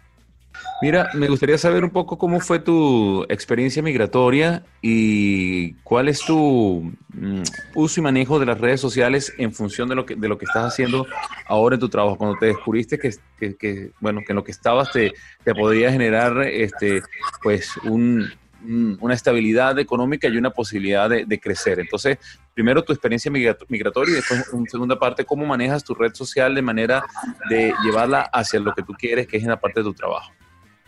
Mira, 0.81 1.09
me 1.13 1.27
gustaría 1.27 1.57
saber 1.57 1.83
un 1.83 1.89
poco 1.89 2.17
cómo 2.17 2.39
fue 2.39 2.59
tu 2.59 3.23
experiencia 3.29 3.81
migratoria 3.81 4.63
y 4.81 5.73
cuál 5.75 6.09
es 6.09 6.19
tu 6.25 6.91
mm, 7.13 7.43
uso 7.75 7.99
y 7.99 8.03
manejo 8.03 8.39
de 8.39 8.45
las 8.45 8.59
redes 8.59 8.81
sociales 8.81 9.33
en 9.37 9.53
función 9.53 9.87
de 9.87 9.95
lo 9.95 10.05
que, 10.05 10.15
de 10.15 10.27
lo 10.27 10.37
que 10.37 10.45
estás 10.45 10.65
haciendo 10.65 11.07
ahora 11.47 11.75
en 11.75 11.79
tu 11.79 11.89
trabajo. 11.89 12.17
Cuando 12.17 12.37
te 12.37 12.47
descubriste 12.47 12.99
que, 12.99 13.91
bueno, 13.99 14.21
que 14.25 14.33
en 14.33 14.35
lo 14.35 14.43
que 14.43 14.51
estabas 14.51 14.91
te, 14.91 15.13
te 15.43 15.55
podría 15.55 15.91
generar 15.91 16.41
este, 16.43 17.01
pues 17.41 17.77
un, 17.85 18.29
una 18.65 19.13
estabilidad 19.13 19.77
económica 19.79 20.27
y 20.27 20.37
una 20.37 20.49
posibilidad 20.49 21.09
de, 21.09 21.39
crecer. 21.39 21.79
Entonces, 21.79 22.17
primero 22.53 22.83
tu 22.83 22.93
experiencia 22.93 23.31
migratoria 23.31 24.11
y 24.11 24.15
después, 24.15 24.53
en 24.53 24.67
segunda 24.67 24.97
parte, 24.97 25.25
cómo 25.25 25.45
manejas 25.45 25.83
tu 25.83 25.93
red 25.93 26.13
social 26.13 26.55
de 26.55 26.61
manera 26.61 27.03
de 27.49 27.73
llevarla 27.83 28.21
hacia 28.21 28.59
lo 28.59 28.73
que 28.73 28.83
tú 28.83 28.93
quieres, 28.93 29.27
que 29.27 29.37
es 29.37 29.43
en 29.43 29.49
la 29.49 29.59
parte 29.59 29.81
de 29.81 29.85
tu 29.85 29.93
trabajo. 29.93 30.31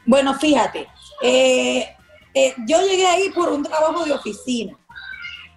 Bueno, 0.05 0.33
fíjate, 0.35 0.87
eh, 1.21 1.87
eh, 2.33 2.53
yo 2.67 2.81
llegué 2.81 3.07
ahí 3.07 3.29
por 3.31 3.49
un 3.49 3.63
trabajo 3.63 4.05
de 4.05 4.13
oficina, 4.13 4.77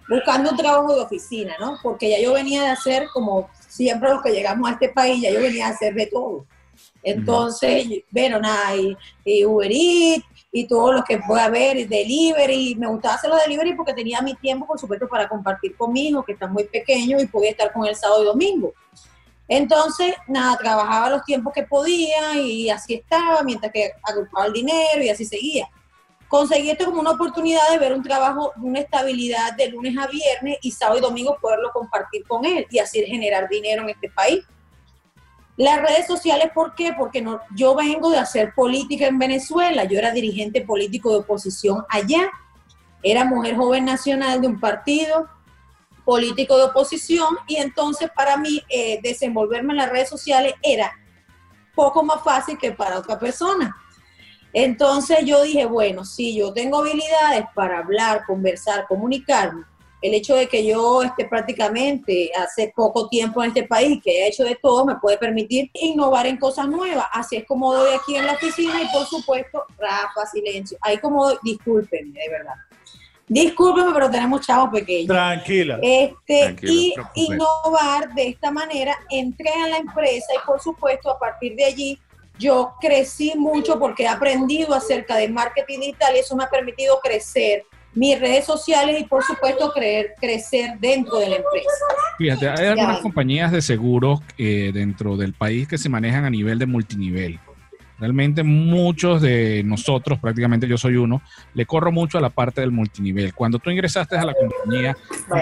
buscando 0.07 0.51
un 0.51 0.57
trabajo 0.57 0.95
de 0.95 1.01
oficina, 1.01 1.55
¿no? 1.59 1.77
Porque 1.83 2.09
ya 2.09 2.19
yo 2.19 2.33
venía 2.33 2.63
de 2.63 2.69
hacer, 2.69 3.07
como 3.13 3.49
siempre 3.67 4.09
los 4.09 4.21
que 4.21 4.31
llegamos 4.31 4.69
a 4.69 4.73
este 4.73 4.89
país, 4.89 5.21
ya 5.21 5.31
yo 5.31 5.41
venía 5.41 5.67
a 5.67 5.71
hacer 5.71 5.93
de 5.93 6.07
todo. 6.07 6.45
Entonces, 7.03 7.87
bueno, 8.09 8.39
nada, 8.39 8.75
y, 8.75 8.97
y 9.23 9.45
Uber 9.45 9.71
Eats, 9.71 10.25
y 10.51 10.67
todo 10.67 10.93
lo 10.93 11.03
que 11.03 11.19
pueda 11.19 11.45
haber, 11.45 11.87
delivery. 11.87 12.75
Me 12.75 12.87
gustaba 12.87 13.15
hacer 13.15 13.29
los 13.29 13.41
delivery 13.43 13.75
porque 13.75 13.93
tenía 13.93 14.21
mi 14.21 14.35
tiempo, 14.35 14.65
por 14.65 14.79
supuesto, 14.79 15.07
para 15.07 15.27
compartir 15.27 15.75
con 15.75 15.93
mi 15.93 16.07
hijo, 16.07 16.23
que 16.23 16.33
está 16.33 16.47
muy 16.47 16.63
pequeño, 16.65 17.19
y 17.19 17.27
podía 17.27 17.51
estar 17.51 17.71
con 17.71 17.85
él 17.85 17.95
sábado 17.95 18.23
y 18.23 18.25
domingo. 18.25 18.73
Entonces, 19.49 20.13
nada, 20.27 20.55
trabajaba 20.57 21.09
los 21.09 21.25
tiempos 21.25 21.51
que 21.53 21.63
podía 21.63 22.35
y 22.35 22.69
así 22.69 22.93
estaba, 22.93 23.41
mientras 23.41 23.73
que 23.73 23.91
agrupaba 24.03 24.45
el 24.45 24.53
dinero 24.53 25.01
y 25.01 25.09
así 25.09 25.25
seguía. 25.25 25.67
Conseguí 26.27 26.69
esto 26.69 26.85
como 26.85 27.01
una 27.01 27.11
oportunidad 27.11 27.67
de 27.71 27.79
ver 27.79 27.93
un 27.93 28.03
trabajo, 28.03 28.53
una 28.61 28.79
estabilidad 28.79 29.55
de 29.57 29.69
lunes 29.69 29.97
a 29.97 30.05
viernes 30.05 30.59
y 30.61 30.69
sábado 30.69 30.99
y 30.99 31.01
domingo 31.01 31.35
poderlo 31.41 31.71
compartir 31.73 32.23
con 32.27 32.45
él 32.45 32.67
y 32.69 32.77
así 32.77 33.03
generar 33.03 33.49
dinero 33.49 33.81
en 33.81 33.89
este 33.89 34.09
país. 34.11 34.45
Las 35.57 35.81
redes 35.81 36.05
sociales, 36.05 36.51
¿por 36.53 36.75
qué? 36.75 36.93
Porque 36.95 37.19
no, 37.19 37.41
yo 37.55 37.73
vengo 37.73 38.11
de 38.11 38.19
hacer 38.19 38.53
política 38.53 39.07
en 39.07 39.17
Venezuela, 39.17 39.83
yo 39.85 39.97
era 39.97 40.11
dirigente 40.11 40.61
político 40.61 41.09
de 41.09 41.17
oposición 41.17 41.83
allá, 41.89 42.29
era 43.01 43.25
mujer 43.25 43.55
joven 43.55 43.85
nacional 43.85 44.41
de 44.41 44.47
un 44.47 44.59
partido 44.59 45.27
político 46.09 46.57
de 46.57 46.63
oposición 46.63 47.37
y 47.45 47.57
entonces 47.57 48.09
para 48.15 48.35
mí 48.35 48.63
eh, 48.67 48.99
desenvolverme 49.03 49.73
en 49.73 49.77
las 49.77 49.91
redes 49.91 50.09
sociales 50.09 50.55
era 50.63 50.91
poco 51.75 52.01
más 52.01 52.23
fácil 52.23 52.57
que 52.57 52.71
para 52.71 52.97
otra 52.97 53.19
persona. 53.19 53.77
Entonces 54.51 55.19
yo 55.23 55.43
dije, 55.43 55.67
bueno, 55.67 56.03
si 56.03 56.35
yo 56.35 56.51
tengo 56.51 56.79
habilidades 56.79 57.45
para 57.53 57.77
hablar, 57.77 58.23
conversar, 58.25 58.87
comunicarme, 58.87 59.65
el 60.01 60.15
hecho 60.15 60.35
de 60.35 60.47
que 60.47 60.65
yo 60.65 61.03
esté 61.03 61.25
prácticamente 61.25 62.31
hace 62.35 62.73
poco 62.75 63.07
tiempo 63.07 63.43
en 63.43 63.49
este 63.49 63.67
país, 63.67 64.01
que 64.03 64.23
he 64.23 64.29
hecho 64.29 64.45
de 64.45 64.57
todo, 64.59 64.85
me 64.87 64.95
puede 64.95 65.19
permitir 65.19 65.69
innovar 65.75 66.25
en 66.25 66.37
cosas 66.37 66.67
nuevas. 66.67 67.05
Así 67.13 67.35
es 67.35 67.45
como 67.45 67.71
doy 67.71 67.93
aquí 67.93 68.15
en 68.15 68.25
la 68.25 68.33
oficina 68.33 68.81
y 68.81 68.91
por 68.91 69.05
supuesto, 69.05 69.63
Rafa, 69.77 70.25
silencio. 70.25 70.75
Ahí 70.81 70.97
como, 70.97 71.29
discúlpenme, 71.43 72.19
de 72.19 72.29
verdad. 72.29 72.55
Discúlpenme, 73.29 73.93
pero 73.93 74.09
tenemos 74.09 74.45
chavos 74.45 74.71
pequeños. 74.71 75.07
Tranquila. 75.07 75.79
Este, 75.81 76.55
y 76.63 76.95
innovar 77.13 78.13
de 78.15 78.29
esta 78.29 78.49
manera, 78.49 78.97
entré 79.09 79.51
a 79.51 79.67
la 79.67 79.77
empresa 79.77 80.33
y 80.35 80.45
por 80.45 80.59
supuesto 80.59 81.11
a 81.11 81.19
partir 81.19 81.55
de 81.55 81.65
allí 81.65 81.99
yo 82.39 82.73
crecí 82.81 83.33
mucho 83.37 83.77
porque 83.77 84.03
he 84.03 84.07
aprendido 84.07 84.73
acerca 84.73 85.15
de 85.17 85.27
marketing 85.27 85.79
digital 85.79 86.15
y 86.15 86.19
eso 86.19 86.35
me 86.35 86.45
ha 86.45 86.49
permitido 86.49 86.99
crecer 87.03 87.65
mis 87.93 88.19
redes 88.19 88.45
sociales 88.45 88.99
y 88.99 89.03
por 89.03 89.23
supuesto 89.23 89.71
creer, 89.73 90.15
crecer 90.19 90.79
dentro 90.79 91.17
de 91.17 91.29
la 91.29 91.35
empresa. 91.35 91.85
Fíjate, 92.17 92.49
hay 92.49 92.67
algunas 92.67 92.99
compañías 92.99 93.51
de 93.51 93.61
seguros 93.61 94.21
eh, 94.37 94.71
dentro 94.73 95.17
del 95.17 95.33
país 95.33 95.67
que 95.67 95.77
se 95.77 95.89
manejan 95.89 96.25
a 96.25 96.29
nivel 96.29 96.57
de 96.57 96.65
multinivel. 96.65 97.39
Realmente 97.99 98.43
muchos 98.43 99.21
de 99.21 99.61
nosotros, 99.65 100.19
prácticamente 100.19 100.67
yo 100.67 100.77
soy 100.77 100.95
uno, 100.95 101.21
le 101.53 101.65
corro 101.65 101.91
mucho 101.91 102.17
a 102.17 102.21
la 102.21 102.29
parte 102.29 102.61
del 102.61 102.71
multinivel. 102.71 103.33
Cuando 103.33 103.59
tú 103.59 103.69
ingresaste 103.69 104.17
a 104.17 104.25
la 104.25 104.33
compañía, 104.33 104.95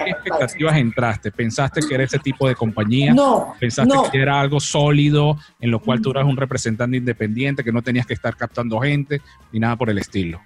qué 0.04 0.10
expectativas 0.10 0.76
entraste? 0.76 1.30
¿Pensaste 1.30 1.80
que 1.86 1.94
era 1.94 2.04
ese 2.04 2.18
tipo 2.18 2.48
de 2.48 2.56
compañía? 2.56 3.14
No. 3.14 3.54
¿Pensaste 3.60 3.94
que 4.10 4.18
era 4.20 4.40
algo 4.40 4.58
sólido 4.58 5.38
en 5.60 5.70
lo 5.70 5.80
cual 5.80 6.02
tú 6.02 6.10
eras 6.10 6.24
un 6.24 6.36
representante 6.36 6.96
independiente, 6.96 7.62
que 7.62 7.72
no 7.72 7.82
tenías 7.82 8.06
que 8.06 8.14
estar 8.14 8.36
captando 8.36 8.80
gente 8.80 9.20
ni 9.52 9.60
nada 9.60 9.76
por 9.76 9.90
el 9.90 9.98
estilo? 9.98 10.40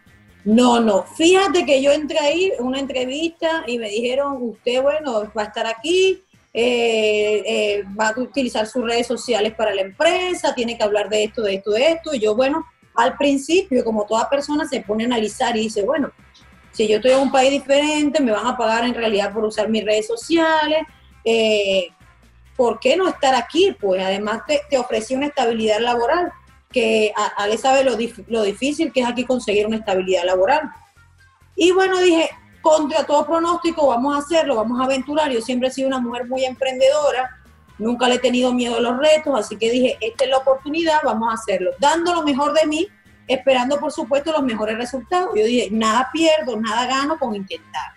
No, 0.45 0.81
no. 0.81 1.05
Fíjate 1.05 1.65
que 1.65 1.83
yo 1.83 1.93
entré 1.93 2.19
ahí 2.19 2.53
en 2.59 2.67
una 2.67 2.81
entrevista 2.81 3.65
y 3.67 3.79
me 3.79 3.89
dijeron, 3.89 4.37
usted, 4.41 4.83
bueno, 4.83 5.33
va 5.37 5.43
a 5.43 5.47
estar 5.47 5.67
aquí, 5.67 6.21
eh, 6.55 7.43
eh, 7.47 7.85
va 7.99 8.09
a 8.09 8.21
utilizar 8.21 8.67
sus 8.67 8.85
redes 8.85 9.07
sociales 9.07 9.55
para 9.55 9.75
la 9.75 9.83
empresa, 9.83 10.55
tiene 10.55 10.77
que 10.77 10.85
hablar 10.85 11.09
de 11.09 11.25
esto, 11.25 11.43
de 11.43 11.55
esto, 11.55 11.71
de 11.71 11.93
esto. 11.93 12.15
Y 12.15 12.21
yo, 12.21 12.35
bueno, 12.35 12.67
al 12.95 13.17
principio, 13.17 13.85
como 13.85 14.05
toda 14.05 14.29
persona, 14.29 14.67
se 14.67 14.81
pone 14.81 15.05
a 15.05 15.07
analizar 15.07 15.57
y 15.57 15.61
dice, 15.61 15.83
bueno, 15.83 16.13
si 16.73 16.89
yo 16.89 16.97
estoy 16.97 17.13
en 17.13 17.21
un 17.21 17.33
país 17.33 17.51
diferente, 17.51 18.21
me 18.21 18.33
van 18.33 18.47
a 18.47 18.57
pagar 18.57 18.85
en 18.85 18.95
realidad 18.95 19.33
por 19.33 19.45
usar 19.45 19.69
mis 19.69 19.85
redes 19.85 20.07
sociales. 20.07 20.83
Eh, 21.25 21.89
¿Por 22.57 22.81
qué 22.81 22.97
no 22.97 23.09
estar 23.09 23.35
aquí? 23.35 23.75
Pues 23.81 24.03
además 24.03 24.43
te, 24.47 24.61
te 24.69 24.79
ofrece 24.79 25.17
una 25.17 25.27
estabilidad 25.27 25.81
laboral 25.81 26.33
que 26.71 27.13
Ale 27.37 27.59
sabe 27.59 27.85
lo, 27.85 27.97
lo 28.29 28.43
difícil 28.43 28.93
que 28.93 29.01
es 29.01 29.07
aquí 29.07 29.25
conseguir 29.25 29.67
una 29.67 29.77
estabilidad 29.77 30.25
laboral. 30.25 30.71
Y 31.55 31.71
bueno, 31.73 31.99
dije, 32.01 32.31
contra 32.63 33.05
todo 33.05 33.27
pronóstico, 33.27 33.89
vamos 33.89 34.15
a 34.15 34.19
hacerlo, 34.19 34.57
vamos 34.57 34.81
a 34.81 34.85
aventurar. 34.85 35.31
Yo 35.31 35.41
siempre 35.43 35.69
he 35.69 35.73
sido 35.73 35.89
una 35.89 36.01
mujer 36.01 36.27
muy 36.27 36.45
emprendedora, 36.45 37.39
nunca 37.79 38.09
le 38.09 38.15
he 38.15 38.19
tenido 38.19 38.55
miedo 38.55 38.77
a 38.77 38.81
los 38.81 38.97
retos, 38.99 39.39
así 39.39 39.57
que 39.57 39.71
dije, 39.71 39.99
esta 40.01 40.25
es 40.25 40.31
la 40.31 40.39
oportunidad, 40.39 41.01
vamos 41.05 41.29
a 41.31 41.35
hacerlo, 41.35 41.73
dando 41.79 42.15
lo 42.15 42.23
mejor 42.23 42.55
de 42.55 42.67
mí, 42.67 42.89
esperando 43.27 43.79
por 43.79 43.93
supuesto 43.93 44.33
los 44.33 44.43
mejores 44.43 44.79
resultados. 44.79 45.31
Yo 45.35 45.45
dije, 45.45 45.69
nada 45.71 46.09
pierdo, 46.13 46.59
nada 46.59 46.87
gano 46.87 47.19
con 47.19 47.35
intentar. 47.35 47.93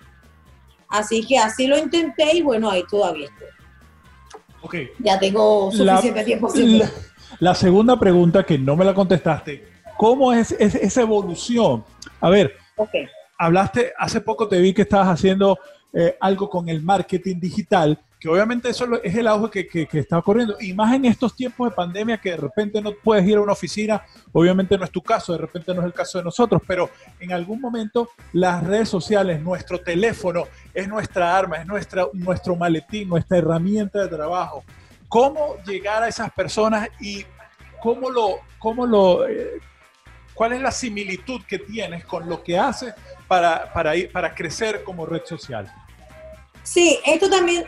Así 0.90 1.26
que 1.26 1.38
así 1.38 1.68
lo 1.68 1.78
intenté 1.78 2.36
y 2.36 2.42
bueno, 2.42 2.70
ahí 2.70 2.84
todavía 2.90 3.28
estoy. 3.28 3.48
Okay. 4.62 4.90
Ya 5.00 5.20
tengo 5.20 5.72
suficiente 5.72 6.24
tiempo. 6.24 6.52
La 7.40 7.54
segunda 7.54 8.00
pregunta 8.00 8.44
que 8.44 8.58
no 8.58 8.76
me 8.76 8.86
la 8.86 8.94
contestaste, 8.94 9.68
¿cómo 9.98 10.34
es, 10.34 10.52
esa 10.52 11.02
evolución? 11.02 11.84
A 12.22 12.30
ver, 12.30 12.56
hablaste, 13.38 13.94
hace 13.98 14.22
poco 14.22 14.48
te 14.48 14.60
vi 14.60 14.74
que 14.74 14.84
estabas 14.84 15.08
haciendo 15.08 15.60
eh, 15.94 16.18
algo 16.20 16.50
con 16.50 16.70
el 16.70 16.82
marketing 16.82 17.40
digital 17.40 18.00
que 18.26 18.30
obviamente 18.30 18.70
eso 18.70 18.88
es 19.04 19.16
el 19.16 19.28
auge 19.28 19.68
que, 19.68 19.88
está 19.92 20.18
ocurriendo. 20.18 20.58
Y 20.60 20.74
más 20.74 20.94
en 20.96 21.06
estos 21.06 21.36
tiempos 21.36 21.70
de 21.70 21.76
pandemia 21.76 22.18
que 22.18 22.32
de 22.32 22.38
repente 22.38 22.82
no 22.82 22.92
puedes 22.94 23.24
ir 23.28 23.38
a 23.38 23.42
una 23.42 23.52
oficina, 23.52 24.04
obviamente 24.32 24.78
no 24.78 24.84
es 24.84 24.90
tu 24.90 25.02
caso, 25.02 25.34
de 25.34 25.38
repente 25.38 25.74
no 25.76 25.82
es 25.82 25.86
el 25.86 25.94
caso 25.94 26.18
de 26.18 26.24
nosotros, 26.24 26.62
pero 26.66 26.90
en 27.20 27.34
algún 27.34 27.62
momento 27.62 28.10
las 28.34 28.64
redes 28.64 28.90
sociales, 28.90 29.42
nuestro 29.42 29.80
teléfono, 29.80 30.46
es 30.74 30.88
nuestra 30.88 31.38
arma, 31.38 31.58
es 31.58 31.68
nuestra, 31.68 32.08
nuestro 32.14 32.56
maletín, 32.56 33.10
nuestra 33.10 33.38
herramienta 33.38 34.02
de 34.02 34.08
trabajo. 34.08 34.64
¿Cómo 35.08 35.58
llegar 35.66 36.02
a 36.02 36.08
esas 36.08 36.32
personas 36.32 36.90
y 37.00 37.26
cómo 37.82 38.10
lo, 38.10 38.40
cómo 38.58 38.88
lo, 38.88 39.28
eh, 39.28 39.62
cuál 40.36 40.54
es 40.54 40.62
la 40.62 40.72
similitud 40.72 41.42
que 41.48 41.58
tienes 41.58 42.06
con 42.06 42.30
lo 42.30 42.44
que 42.44 42.60
haces 42.60 42.94
para, 43.28 43.74
para, 43.74 43.94
para 44.12 44.36
crecer 44.36 44.84
como 44.84 45.08
red 45.08 45.26
social? 45.26 45.72
Sí, 46.62 47.00
esto 47.06 47.30
también, 47.30 47.64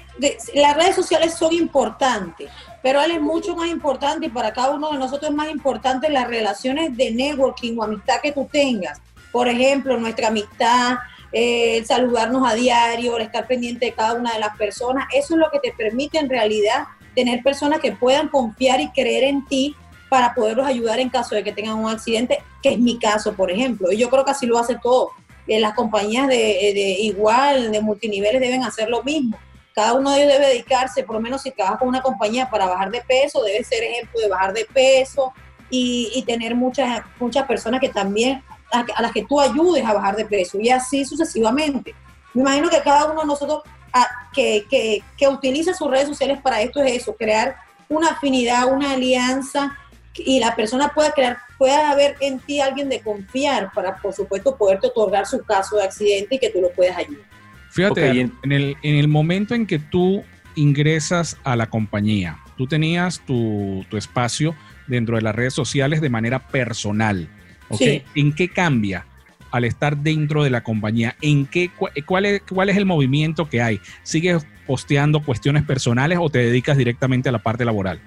las 0.56 0.76
redes 0.76 0.96
sociales 0.96 1.36
son 1.36 1.54
importantes, 1.54 2.50
pero 2.82 3.00
él 3.00 3.12
es 3.12 3.22
mucho 3.22 3.56
más 3.56 3.70
importante 3.70 4.28
para 4.28 4.52
cada 4.52 4.72
uno 4.72 4.92
de 4.92 4.98
nosotros 4.98 5.30
es 5.30 5.36
más 5.36 5.52
importante 5.52 6.10
las 6.10 6.28
relaciones 6.28 6.98
de 6.98 7.12
networking 7.12 7.78
o 7.78 7.84
amistad 7.84 8.22
que 8.22 8.32
tú 8.32 8.48
tengas. 8.52 9.00
Por 9.32 9.48
ejemplo, 9.48 9.98
nuestra 9.98 10.30
amistad, 10.30 10.98
el 11.32 11.86
saludarnos 11.86 12.50
a 12.50 12.56
diario, 12.56 13.18
el 13.18 13.24
estar 13.24 13.46
pendiente 13.46 13.86
de 13.86 13.94
cada 13.94 14.16
una 14.16 14.34
de 14.34 14.40
las 14.40 14.58
personas, 14.58 15.08
eso 15.14 15.36
es 15.36 15.40
lo 15.40 15.52
que 15.52 15.60
te 15.60 15.74
permite 15.74 16.18
en 16.18 16.28
realidad 16.28 16.88
tener 17.14 17.44
personas 17.44 17.80
que 17.80 17.92
puedan 17.92 18.30
confiar 18.30 18.82
y 18.82 18.90
creer 18.90 19.26
en 19.26 19.46
ti 19.46 19.76
para 20.10 20.34
poderlos 20.34 20.66
ayudar 20.66 21.00
en 21.00 21.10
caso 21.10 21.36
de 21.36 21.44
que 21.44 21.52
tengan 21.52 21.76
un 21.76 21.90
accidente, 21.90 22.40
que 22.62 22.70
es 22.70 22.80
mi 22.80 22.98
caso, 22.98 23.34
por 23.34 23.52
ejemplo. 23.52 23.92
Y 23.92 23.98
yo 23.98 24.10
creo 24.10 24.24
que 24.24 24.32
así 24.32 24.46
lo 24.46 24.58
hace 24.58 24.78
todo 24.82 25.12
las 25.48 25.74
compañías 25.74 26.28
de, 26.28 26.98
igual, 27.00 27.72
de 27.72 27.82
multiniveles 27.82 28.42
deben 28.42 28.64
hacer 28.64 28.90
lo 28.90 29.04
mismo. 29.04 29.38
Cada 29.74 29.94
uno 29.94 30.12
de 30.12 30.24
ellos 30.24 30.34
debe 30.34 30.48
dedicarse, 30.48 31.04
por 31.04 31.16
lo 31.16 31.22
menos 31.22 31.44
si 31.44 31.52
trabaja 31.52 31.78
con 31.78 31.88
una 31.88 32.02
compañía 32.02 32.50
para 32.50 32.66
bajar 32.66 32.92
de 32.92 33.02
peso, 33.02 33.44
debe 33.44 33.64
ser 33.64 33.84
ejemplo 33.84 34.20
de 34.20 34.28
bajar 34.28 34.54
de 34.54 34.66
peso 34.66 35.32
y, 35.70 36.24
tener 36.26 36.56
muchas, 36.56 37.02
muchas 37.20 37.46
personas 37.46 37.80
que 37.80 37.90
también, 37.90 38.44
a, 38.72 39.02
las 39.02 39.12
que 39.12 39.24
tú 39.24 39.40
ayudes 39.40 39.86
a 39.86 39.94
bajar 39.94 40.16
de 40.16 40.26
peso 40.26 40.60
y 40.60 40.70
así 40.70 41.06
sucesivamente. 41.06 41.96
Me 42.34 42.42
imagino 42.42 42.70
que 42.70 42.82
cada 42.82 43.06
uno 43.06 43.22
de 43.22 43.28
nosotros 43.28 43.62
ah, 43.94 44.08
que, 44.34 44.66
que, 44.70 45.04
que 45.16 45.28
utiliza 45.28 45.74
sus 45.74 45.90
redes 45.90 46.08
sociales 46.08 46.40
para 46.42 46.62
esto 46.62 46.82
es 46.82 47.02
eso, 47.02 47.16
crear 47.16 47.56
una 47.88 48.10
afinidad, 48.10 48.72
una 48.72 48.92
alianza 48.92 49.78
y 50.18 50.40
la 50.40 50.56
persona 50.56 50.92
pueda 50.94 51.12
crear, 51.12 51.38
pueda 51.58 51.92
haber 51.92 52.16
en 52.20 52.40
ti 52.40 52.60
alguien 52.60 52.90
de 52.90 53.02
confiar 53.02 53.72
para, 53.74 53.98
por 53.98 54.14
supuesto, 54.14 54.58
poderte 54.58 54.88
otorgar 54.88 55.26
su 55.26 55.44
caso 55.44 55.78
de 55.78 55.84
accidente 55.84 56.36
y 56.36 56.40
que 56.40 56.50
tú 56.50 56.62
lo 56.62 56.72
puedas 56.72 56.98
ayudar. 56.98 57.26
Fíjate, 57.72 58.22
en, 58.22 58.32
el, 58.52 58.76
en 58.82 58.96
el 58.96 59.08
momento 59.08 59.54
en 59.54 59.68
que 59.68 59.80
tú 59.80 60.24
ingresas 60.56 61.38
a 61.44 61.56
la 61.56 61.68
compañía, 61.70 62.40
tú 62.58 62.68
tenías 62.68 63.22
tu, 63.26 63.86
tu 63.90 63.98
espacio 63.98 64.56
dentro 64.88 65.16
de 65.16 65.22
las 65.22 65.36
redes 65.36 65.54
sociales 65.54 66.02
de 66.02 66.10
manera 66.10 66.48
personal. 66.48 67.30
¿okay? 67.70 68.04
¿En 68.16 68.34
qué 68.34 68.50
cambia 68.50 69.06
al 69.52 69.66
estar 69.66 69.98
dentro 69.98 70.44
de 70.44 70.50
la 70.50 70.64
compañía? 70.64 71.16
¿En 71.22 71.46
qué, 71.46 71.70
cuál, 72.06 72.26
es, 72.26 72.42
¿Cuál 72.50 72.70
es 72.70 72.78
el 72.78 72.86
movimiento 72.86 73.50
que 73.50 73.62
hay? 73.62 73.80
¿Sigues 74.04 74.46
posteando 74.66 75.24
cuestiones 75.24 75.64
personales 75.64 76.18
o 76.22 76.30
te 76.30 76.40
dedicas 76.40 76.78
directamente 76.78 77.30
a 77.30 77.32
la 77.32 77.40
parte 77.40 77.66
laboral? 77.66 78.00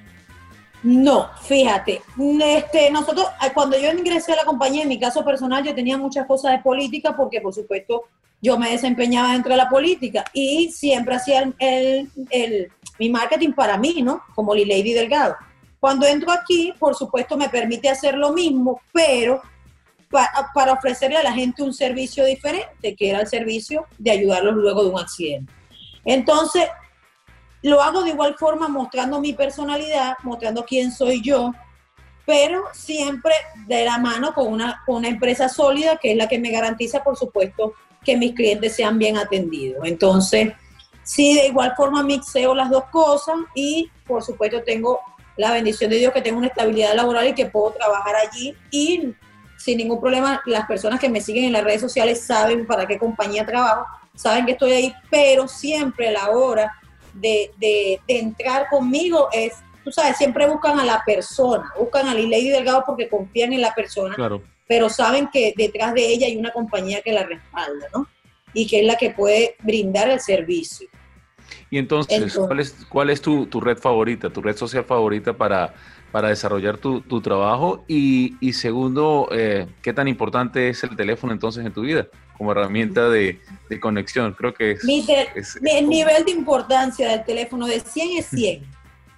No, 0.82 1.30
fíjate, 1.42 2.00
este, 2.42 2.90
nosotros, 2.90 3.26
ah, 3.38 3.50
cuando 3.52 3.78
yo 3.78 3.92
ingresé 3.92 4.32
a 4.32 4.36
la 4.36 4.44
compañía, 4.44 4.82
en 4.82 4.88
mi 4.88 4.98
caso 4.98 5.22
personal, 5.24 5.62
yo 5.62 5.74
tenía 5.74 5.98
muchas 5.98 6.26
cosas 6.26 6.52
de 6.52 6.58
política, 6.60 7.14
porque 7.14 7.40
por 7.40 7.52
supuesto 7.52 8.04
yo 8.40 8.58
me 8.58 8.70
desempeñaba 8.70 9.32
dentro 9.32 9.50
de 9.50 9.58
la 9.58 9.68
política 9.68 10.24
y 10.32 10.70
siempre 10.72 11.16
hacía 11.16 11.52
el, 11.58 12.10
el, 12.30 12.72
mi 12.98 13.10
marketing 13.10 13.52
para 13.52 13.76
mí, 13.76 14.00
¿no? 14.02 14.22
Como 14.34 14.54
Lady 14.54 14.94
Delgado. 14.94 15.36
Cuando 15.78 16.06
entro 16.06 16.32
aquí, 16.32 16.72
por 16.78 16.94
supuesto, 16.94 17.36
me 17.36 17.50
permite 17.50 17.90
hacer 17.90 18.14
lo 18.16 18.32
mismo, 18.32 18.80
pero 18.92 19.42
para 20.54 20.72
ofrecerle 20.72 21.18
a 21.18 21.22
la 21.22 21.32
gente 21.32 21.62
un 21.62 21.72
servicio 21.72 22.24
diferente, 22.24 22.96
que 22.96 23.10
era 23.10 23.20
el 23.20 23.26
servicio 23.28 23.86
de 23.98 24.10
ayudarlos 24.10 24.54
luego 24.56 24.82
de 24.82 24.90
un 24.90 24.98
accidente. 24.98 25.52
Entonces, 26.04 26.64
lo 27.62 27.82
hago 27.82 28.02
de 28.02 28.10
igual 28.10 28.36
forma 28.38 28.68
mostrando 28.68 29.20
mi 29.20 29.32
personalidad, 29.32 30.14
mostrando 30.22 30.64
quién 30.64 30.92
soy 30.92 31.22
yo, 31.22 31.52
pero 32.26 32.64
siempre 32.72 33.34
de 33.66 33.84
la 33.84 33.98
mano 33.98 34.32
con 34.32 34.46
una, 34.46 34.82
una 34.86 35.08
empresa 35.08 35.48
sólida 35.48 35.96
que 35.96 36.12
es 36.12 36.16
la 36.16 36.28
que 36.28 36.38
me 36.38 36.50
garantiza, 36.50 37.02
por 37.02 37.16
supuesto, 37.16 37.74
que 38.04 38.16
mis 38.16 38.34
clientes 38.34 38.74
sean 38.74 38.98
bien 38.98 39.18
atendidos. 39.18 39.84
Entonces, 39.84 40.52
sí, 41.02 41.34
de 41.34 41.48
igual 41.48 41.74
forma 41.76 42.02
mixeo 42.02 42.54
las 42.54 42.70
dos 42.70 42.84
cosas 42.86 43.36
y, 43.54 43.90
por 44.06 44.22
supuesto, 44.22 44.62
tengo 44.62 45.00
la 45.36 45.52
bendición 45.52 45.90
de 45.90 45.96
Dios 45.96 46.12
que 46.12 46.22
tengo 46.22 46.38
una 46.38 46.48
estabilidad 46.48 46.94
laboral 46.94 47.28
y 47.28 47.34
que 47.34 47.46
puedo 47.46 47.72
trabajar 47.72 48.14
allí 48.16 48.54
y 48.70 49.14
sin 49.56 49.78
ningún 49.78 50.00
problema 50.00 50.40
las 50.46 50.66
personas 50.66 51.00
que 51.00 51.08
me 51.08 51.20
siguen 51.20 51.44
en 51.44 51.52
las 51.52 51.64
redes 51.64 51.80
sociales 51.80 52.24
saben 52.24 52.66
para 52.66 52.86
qué 52.86 52.98
compañía 52.98 53.44
trabajo, 53.44 53.86
saben 54.14 54.46
que 54.46 54.52
estoy 54.52 54.72
ahí, 54.72 54.94
pero 55.10 55.48
siempre 55.48 56.08
a 56.08 56.12
la 56.12 56.30
hora 56.30 56.79
de, 57.20 57.50
de, 57.58 58.00
entrar 58.08 58.68
conmigo 58.68 59.28
es, 59.32 59.54
tú 59.84 59.92
sabes, 59.92 60.16
siempre 60.16 60.48
buscan 60.48 60.78
a 60.78 60.84
la 60.84 61.02
persona, 61.04 61.72
buscan 61.78 62.08
a 62.08 62.14
Lady 62.14 62.48
Delgado 62.48 62.84
porque 62.86 63.08
confían 63.08 63.52
en 63.52 63.60
la 63.60 63.74
persona, 63.74 64.16
pero 64.66 64.88
saben 64.88 65.28
que 65.32 65.54
detrás 65.56 65.94
de 65.94 66.06
ella 66.06 66.26
hay 66.26 66.36
una 66.36 66.52
compañía 66.52 67.02
que 67.02 67.12
la 67.12 67.24
respalda, 67.24 67.86
¿no? 67.92 68.06
Y 68.52 68.66
que 68.66 68.80
es 68.80 68.86
la 68.86 68.96
que 68.96 69.10
puede 69.10 69.56
brindar 69.60 70.08
el 70.10 70.20
servicio. 70.20 70.88
Y 71.70 71.78
entonces, 71.78 72.36
¿cuál 72.36 72.60
es, 72.60 72.86
cuál 72.88 73.10
es 73.10 73.20
tu, 73.20 73.46
tu, 73.46 73.60
red 73.60 73.78
favorita, 73.78 74.30
tu 74.30 74.42
red 74.42 74.56
social 74.56 74.84
favorita 74.84 75.32
para, 75.36 75.74
para 76.10 76.28
desarrollar 76.28 76.78
tu, 76.78 77.00
tu 77.00 77.20
trabajo? 77.20 77.84
Y, 77.86 78.36
y 78.40 78.52
segundo, 78.52 79.28
eh, 79.32 79.66
¿qué 79.82 79.92
tan 79.92 80.08
importante 80.08 80.68
es 80.68 80.82
el 80.82 80.96
teléfono 80.96 81.32
entonces 81.32 81.64
en 81.64 81.72
tu 81.72 81.82
vida? 81.82 82.08
Como 82.40 82.52
herramienta 82.52 83.10
de, 83.10 83.38
conexión. 83.80 84.32
Creo 84.32 84.54
que 84.54 84.70
es, 84.70 85.58
el 85.62 85.86
nivel 85.86 86.24
de 86.24 86.30
importancia 86.30 87.10
del 87.10 87.22
teléfono 87.22 87.66
de 87.66 87.80
100 87.80 88.16
es 88.16 88.26
100. 88.28 88.62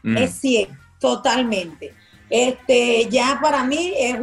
Mm. 0.02 0.16
Es 0.16 0.32
100, 0.40 0.76
totalmente. 0.98 1.94
Este, 2.28 3.08
ya 3.08 3.38
para 3.40 3.62
mí 3.62 3.94
es, 3.96 4.16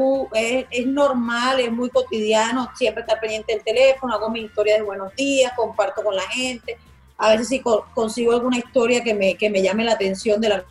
es, 0.69 0.85
normal, 0.85 1.61
es 1.61 1.71
muy 1.71 1.89
cotidiano, 1.89 2.69
siempre 2.75 3.03
estar 3.03 3.21
pendiente 3.21 3.53
del 3.53 3.63
teléfono, 3.63 4.15
hago 4.15 4.29
mi 4.29 4.41
historia 4.41 4.75
de 4.75 4.81
buenos 4.81 5.15
días, 5.15 5.53
comparto 5.55 6.03
con 6.03 6.13
la 6.13 6.23
gente. 6.23 6.77
A 7.17 7.29
veces 7.29 7.47
si 7.47 7.61
consigo 7.61 8.33
alguna 8.33 8.57
historia 8.57 9.01
que 9.01 9.13
me, 9.13 9.35
que 9.35 9.49
me 9.49 9.61
llame 9.61 9.85
la 9.85 9.93
atención 9.93 10.41
de 10.41 10.49
la 10.49 10.65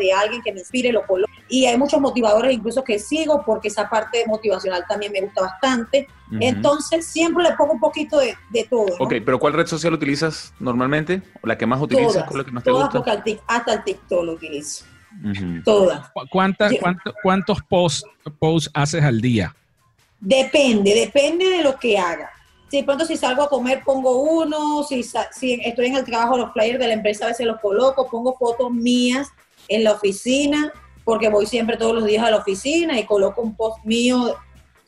de 0.00 0.12
alguien 0.12 0.42
que 0.42 0.52
me 0.52 0.58
inspire, 0.58 0.90
lo 0.90 1.06
coloco. 1.06 1.30
Y 1.48 1.66
hay 1.66 1.78
muchos 1.78 2.00
motivadores 2.00 2.52
incluso 2.52 2.82
que 2.82 2.98
sigo 2.98 3.42
porque 3.44 3.68
esa 3.68 3.88
parte 3.88 4.24
motivacional 4.26 4.84
también 4.88 5.12
me 5.12 5.20
gusta 5.20 5.42
bastante. 5.42 6.08
Entonces 6.40 7.06
siempre 7.06 7.44
le 7.44 7.52
pongo 7.52 7.74
un 7.74 7.80
poquito 7.80 8.18
de, 8.18 8.36
todo. 8.68 8.86
Ok, 8.98 9.14
pero 9.24 9.38
¿cuál 9.38 9.52
red 9.52 9.66
social 9.66 9.92
utilizas 9.92 10.52
normalmente? 10.58 11.22
¿O 11.40 11.46
la 11.46 11.56
que 11.56 11.66
más 11.66 11.80
utilizas? 11.80 12.26
Todas, 12.28 12.44
que 12.44 12.50
más 12.50 12.64
te 12.64 12.70
gusta? 12.70 13.04
hasta 13.46 13.74
el 13.74 13.84
TikTok 13.84 14.24
lo 14.24 14.32
utilizo. 14.32 14.84
Todas. 15.64 16.10
¿Cuántos 17.22 17.62
posts 17.62 18.04
post 18.38 18.68
haces 18.74 19.02
al 19.02 19.20
día? 19.20 19.54
Depende, 20.20 20.94
depende 20.94 21.44
de 21.44 21.62
lo 21.62 21.78
que 21.78 21.98
haga. 21.98 22.30
Si 22.68 22.82
pronto 22.82 23.04
si 23.04 23.16
salgo 23.16 23.44
a 23.44 23.48
comer 23.48 23.82
pongo 23.84 24.22
uno, 24.22 24.82
si, 24.82 25.04
si 25.30 25.60
estoy 25.64 25.86
en 25.86 25.96
el 25.96 26.04
trabajo, 26.04 26.36
los 26.36 26.52
flyers 26.52 26.80
de 26.80 26.88
la 26.88 26.94
empresa 26.94 27.26
a 27.26 27.28
veces 27.28 27.46
los 27.46 27.60
coloco, 27.60 28.10
pongo 28.10 28.36
fotos 28.36 28.72
mías 28.72 29.28
en 29.68 29.84
la 29.84 29.92
oficina, 29.92 30.72
porque 31.06 31.28
voy 31.28 31.46
siempre 31.46 31.76
todos 31.76 31.94
los 31.94 32.04
días 32.04 32.24
a 32.24 32.32
la 32.32 32.38
oficina 32.38 32.98
y 32.98 33.06
coloco 33.06 33.40
un 33.40 33.54
post 33.54 33.78
mío 33.84 34.36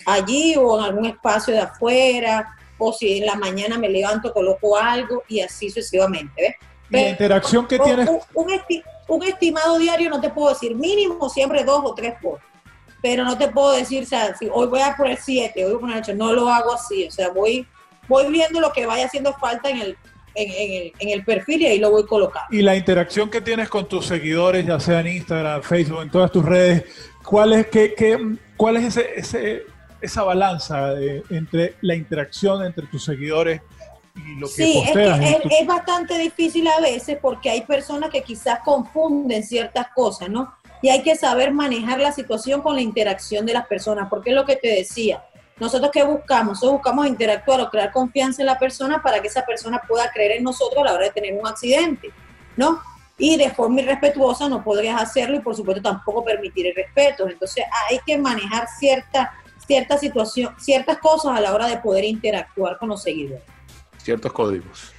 allí 0.04 0.56
o 0.58 0.76
en 0.76 0.84
algún 0.84 1.06
espacio 1.06 1.54
de 1.54 1.60
afuera, 1.60 2.56
o 2.76 2.92
si 2.92 3.18
en 3.18 3.26
la 3.26 3.36
mañana 3.36 3.78
me 3.78 3.88
levanto, 3.88 4.32
coloco 4.32 4.76
algo 4.76 5.22
y 5.28 5.40
así 5.40 5.70
sucesivamente. 5.70 6.56
La 6.90 7.10
interacción 7.10 7.68
que 7.68 7.78
tienes. 7.78 8.10
Un, 8.34 9.22
estimado 9.22 9.78
diario 9.78 10.10
no 10.10 10.20
te 10.20 10.28
puedo 10.28 10.48
decir, 10.48 10.74
mínimo 10.74 11.30
siempre 11.30 11.62
dos 11.62 11.82
o 11.84 11.94
tres 11.94 12.14
posts, 12.20 12.44
pero 13.00 13.24
no 13.24 13.38
te 13.38 13.46
puedo 13.48 13.72
decir, 13.72 14.02
o 14.02 14.06
sea, 14.06 14.36
si 14.36 14.48
hoy 14.52 14.66
voy 14.66 14.80
a 14.80 14.96
poner 14.96 15.18
siete, 15.18 15.64
hoy 15.64 15.70
voy 15.70 15.78
a 15.78 15.80
poner 15.80 15.98
ocho, 15.98 16.14
no 16.14 16.32
lo 16.32 16.48
hago 16.48 16.74
así, 16.74 17.06
o 17.06 17.10
sea, 17.12 17.30
voy, 17.30 17.64
voy 18.08 18.26
viendo 18.26 18.60
lo 18.60 18.72
que 18.72 18.86
vaya 18.86 19.06
haciendo 19.06 19.32
falta 19.34 19.70
en 19.70 19.80
el, 19.80 19.98
en, 20.38 21.08
el, 21.10 21.24
perfil 21.24 21.62
y 21.62 21.66
ahí 21.66 21.78
lo 21.78 21.90
voy 21.90 22.06
colocando. 22.06 22.46
Y 22.50 22.62
la 22.62 22.76
interacción 22.76 23.30
que 23.30 23.40
tienes 23.40 23.68
con 23.68 23.88
tus 23.88 24.06
seguidores, 24.06 24.66
ya 24.66 24.78
sea 24.78 25.00
en 25.00 25.08
Instagram, 25.08 25.62
Facebook, 25.62 26.02
en 26.02 26.10
todas 26.10 26.30
tus 26.30 26.44
redes, 26.44 26.84
¿cuál 27.24 27.52
es, 27.52 27.66
qué, 27.66 27.94
qué, 27.94 28.18
cuál 28.56 28.76
es 28.76 28.96
ese, 28.96 29.64
esa 30.00 30.22
balanza 30.22 30.94
entre 31.30 31.74
la 31.80 31.94
interacción 31.94 32.64
entre 32.64 32.86
tus 32.86 33.04
seguidores 33.04 33.60
y 34.14 34.38
lo 34.38 34.46
que 34.48 34.64
sí, 34.64 34.80
posteas? 34.84 35.20
Es, 35.20 35.60
es, 35.60 35.66
bastante 35.66 36.18
difícil 36.18 36.68
a 36.68 36.80
veces 36.80 37.18
porque 37.20 37.50
hay 37.50 37.62
personas 37.62 38.10
que 38.10 38.22
quizás 38.22 38.60
confunden 38.64 39.42
ciertas 39.42 39.88
cosas, 39.94 40.28
¿no? 40.28 40.54
Y 40.80 40.90
hay 40.90 41.02
que 41.02 41.16
saber 41.16 41.52
manejar 41.52 41.98
la 41.98 42.12
situación 42.12 42.62
con 42.62 42.76
la 42.76 42.82
interacción 42.82 43.44
de 43.44 43.52
las 43.52 43.66
personas, 43.66 44.08
porque 44.08 44.30
es 44.30 44.36
lo 44.36 44.44
que 44.44 44.54
te 44.56 44.68
decía 44.68 45.24
nosotros 45.60 45.90
qué 45.92 46.04
buscamos? 46.04 46.54
Nosotros 46.54 46.74
buscamos 46.74 47.06
interactuar 47.06 47.60
o 47.60 47.70
crear 47.70 47.92
confianza 47.92 48.42
en 48.42 48.46
la 48.46 48.58
persona 48.58 49.02
para 49.02 49.20
que 49.20 49.28
esa 49.28 49.44
persona 49.44 49.80
pueda 49.86 50.10
creer 50.10 50.32
en 50.32 50.44
nosotros 50.44 50.80
a 50.82 50.84
la 50.84 50.94
hora 50.94 51.04
de 51.06 51.12
tener 51.12 51.34
un 51.34 51.46
accidente. 51.46 52.12
¿no? 52.58 52.80
Y 53.16 53.36
de 53.36 53.50
forma 53.50 53.80
irrespetuosa 53.80 54.48
no 54.48 54.62
podrías 54.62 55.00
hacerlo 55.00 55.36
y 55.36 55.40
por 55.40 55.56
supuesto 55.56 55.82
tampoco 55.82 56.24
permitir 56.24 56.66
el 56.66 56.74
respeto. 56.74 57.28
Entonces 57.28 57.64
hay 57.88 57.98
que 58.04 58.18
manejar 58.18 58.68
cierta, 58.78 59.32
cierta 59.66 59.96
situación, 59.96 60.54
ciertas 60.58 60.98
cosas 60.98 61.36
a 61.36 61.40
la 61.40 61.54
hora 61.54 61.66
de 61.66 61.78
poder 61.78 62.04
interactuar 62.04 62.78
con 62.78 62.90
los 62.90 63.02
seguidores. 63.02 63.44
Ciertos 63.96 64.32
códigos. 64.32 64.92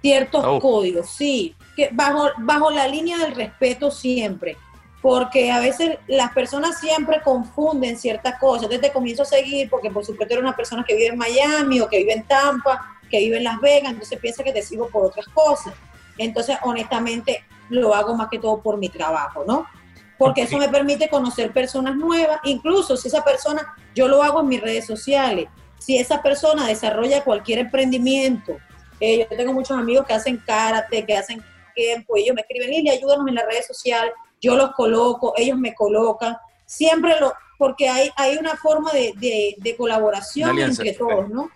Ciertos 0.00 0.60
códigos, 0.60 1.10
sí, 1.10 1.54
que 1.76 1.88
bajo, 1.92 2.28
bajo 2.38 2.70
la 2.72 2.88
línea 2.88 3.18
del 3.18 3.36
respeto 3.36 3.90
siempre 3.90 4.56
porque 5.02 5.50
a 5.50 5.58
veces 5.58 5.98
las 6.06 6.32
personas 6.32 6.78
siempre 6.78 7.20
confunden 7.22 7.98
ciertas 7.98 8.38
cosas. 8.38 8.62
Entonces 8.62 8.88
te 8.88 8.92
comienzo 8.92 9.22
a 9.22 9.26
seguir 9.26 9.68
porque 9.68 9.90
por 9.90 10.04
supuesto 10.04 10.34
eres 10.34 10.44
una 10.44 10.56
persona 10.56 10.84
que 10.86 10.94
vive 10.94 11.08
en 11.08 11.18
Miami 11.18 11.80
o 11.80 11.88
que 11.88 11.98
vive 11.98 12.12
en 12.12 12.22
Tampa, 12.22 13.00
que 13.10 13.18
vive 13.18 13.38
en 13.38 13.44
Las 13.44 13.60
Vegas, 13.60 13.90
entonces 13.90 14.18
piensa 14.20 14.44
que 14.44 14.52
te 14.52 14.62
sigo 14.62 14.88
por 14.88 15.04
otras 15.04 15.26
cosas. 15.28 15.74
Entonces, 16.18 16.56
honestamente, 16.62 17.44
lo 17.68 17.94
hago 17.94 18.14
más 18.14 18.28
que 18.28 18.38
todo 18.38 18.62
por 18.62 18.78
mi 18.78 18.88
trabajo, 18.88 19.44
¿no? 19.46 19.66
Porque 20.16 20.42
eso 20.42 20.56
me 20.56 20.68
permite 20.68 21.08
conocer 21.08 21.52
personas 21.52 21.96
nuevas, 21.96 22.38
incluso 22.44 22.96
si 22.96 23.08
esa 23.08 23.24
persona, 23.24 23.74
yo 23.94 24.06
lo 24.06 24.22
hago 24.22 24.40
en 24.40 24.48
mis 24.48 24.60
redes 24.60 24.86
sociales, 24.86 25.48
si 25.78 25.98
esa 25.98 26.22
persona 26.22 26.68
desarrolla 26.68 27.24
cualquier 27.24 27.58
emprendimiento, 27.58 28.56
eh, 29.00 29.26
yo 29.28 29.36
tengo 29.36 29.52
muchos 29.52 29.76
amigos 29.76 30.06
que 30.06 30.12
hacen 30.12 30.36
karate, 30.36 31.04
que 31.04 31.16
hacen 31.16 31.42
tiempo, 31.74 32.16
ellos 32.16 32.36
me 32.36 32.42
escriben, 32.42 32.70
Lili, 32.70 32.90
ayúdanos 32.90 33.26
en 33.26 33.34
las 33.34 33.46
redes 33.46 33.66
sociales, 33.66 34.12
yo 34.42 34.56
los 34.56 34.72
coloco, 34.72 35.32
ellos 35.36 35.56
me 35.56 35.72
colocan, 35.74 36.36
siempre 36.66 37.18
lo, 37.20 37.32
porque 37.56 37.88
hay, 37.88 38.10
hay 38.16 38.36
una 38.36 38.56
forma 38.56 38.90
de, 38.92 39.74
colaboración 39.78 40.58
entre 40.58 40.94
todos, 40.94 41.28
¿no? 41.30 41.48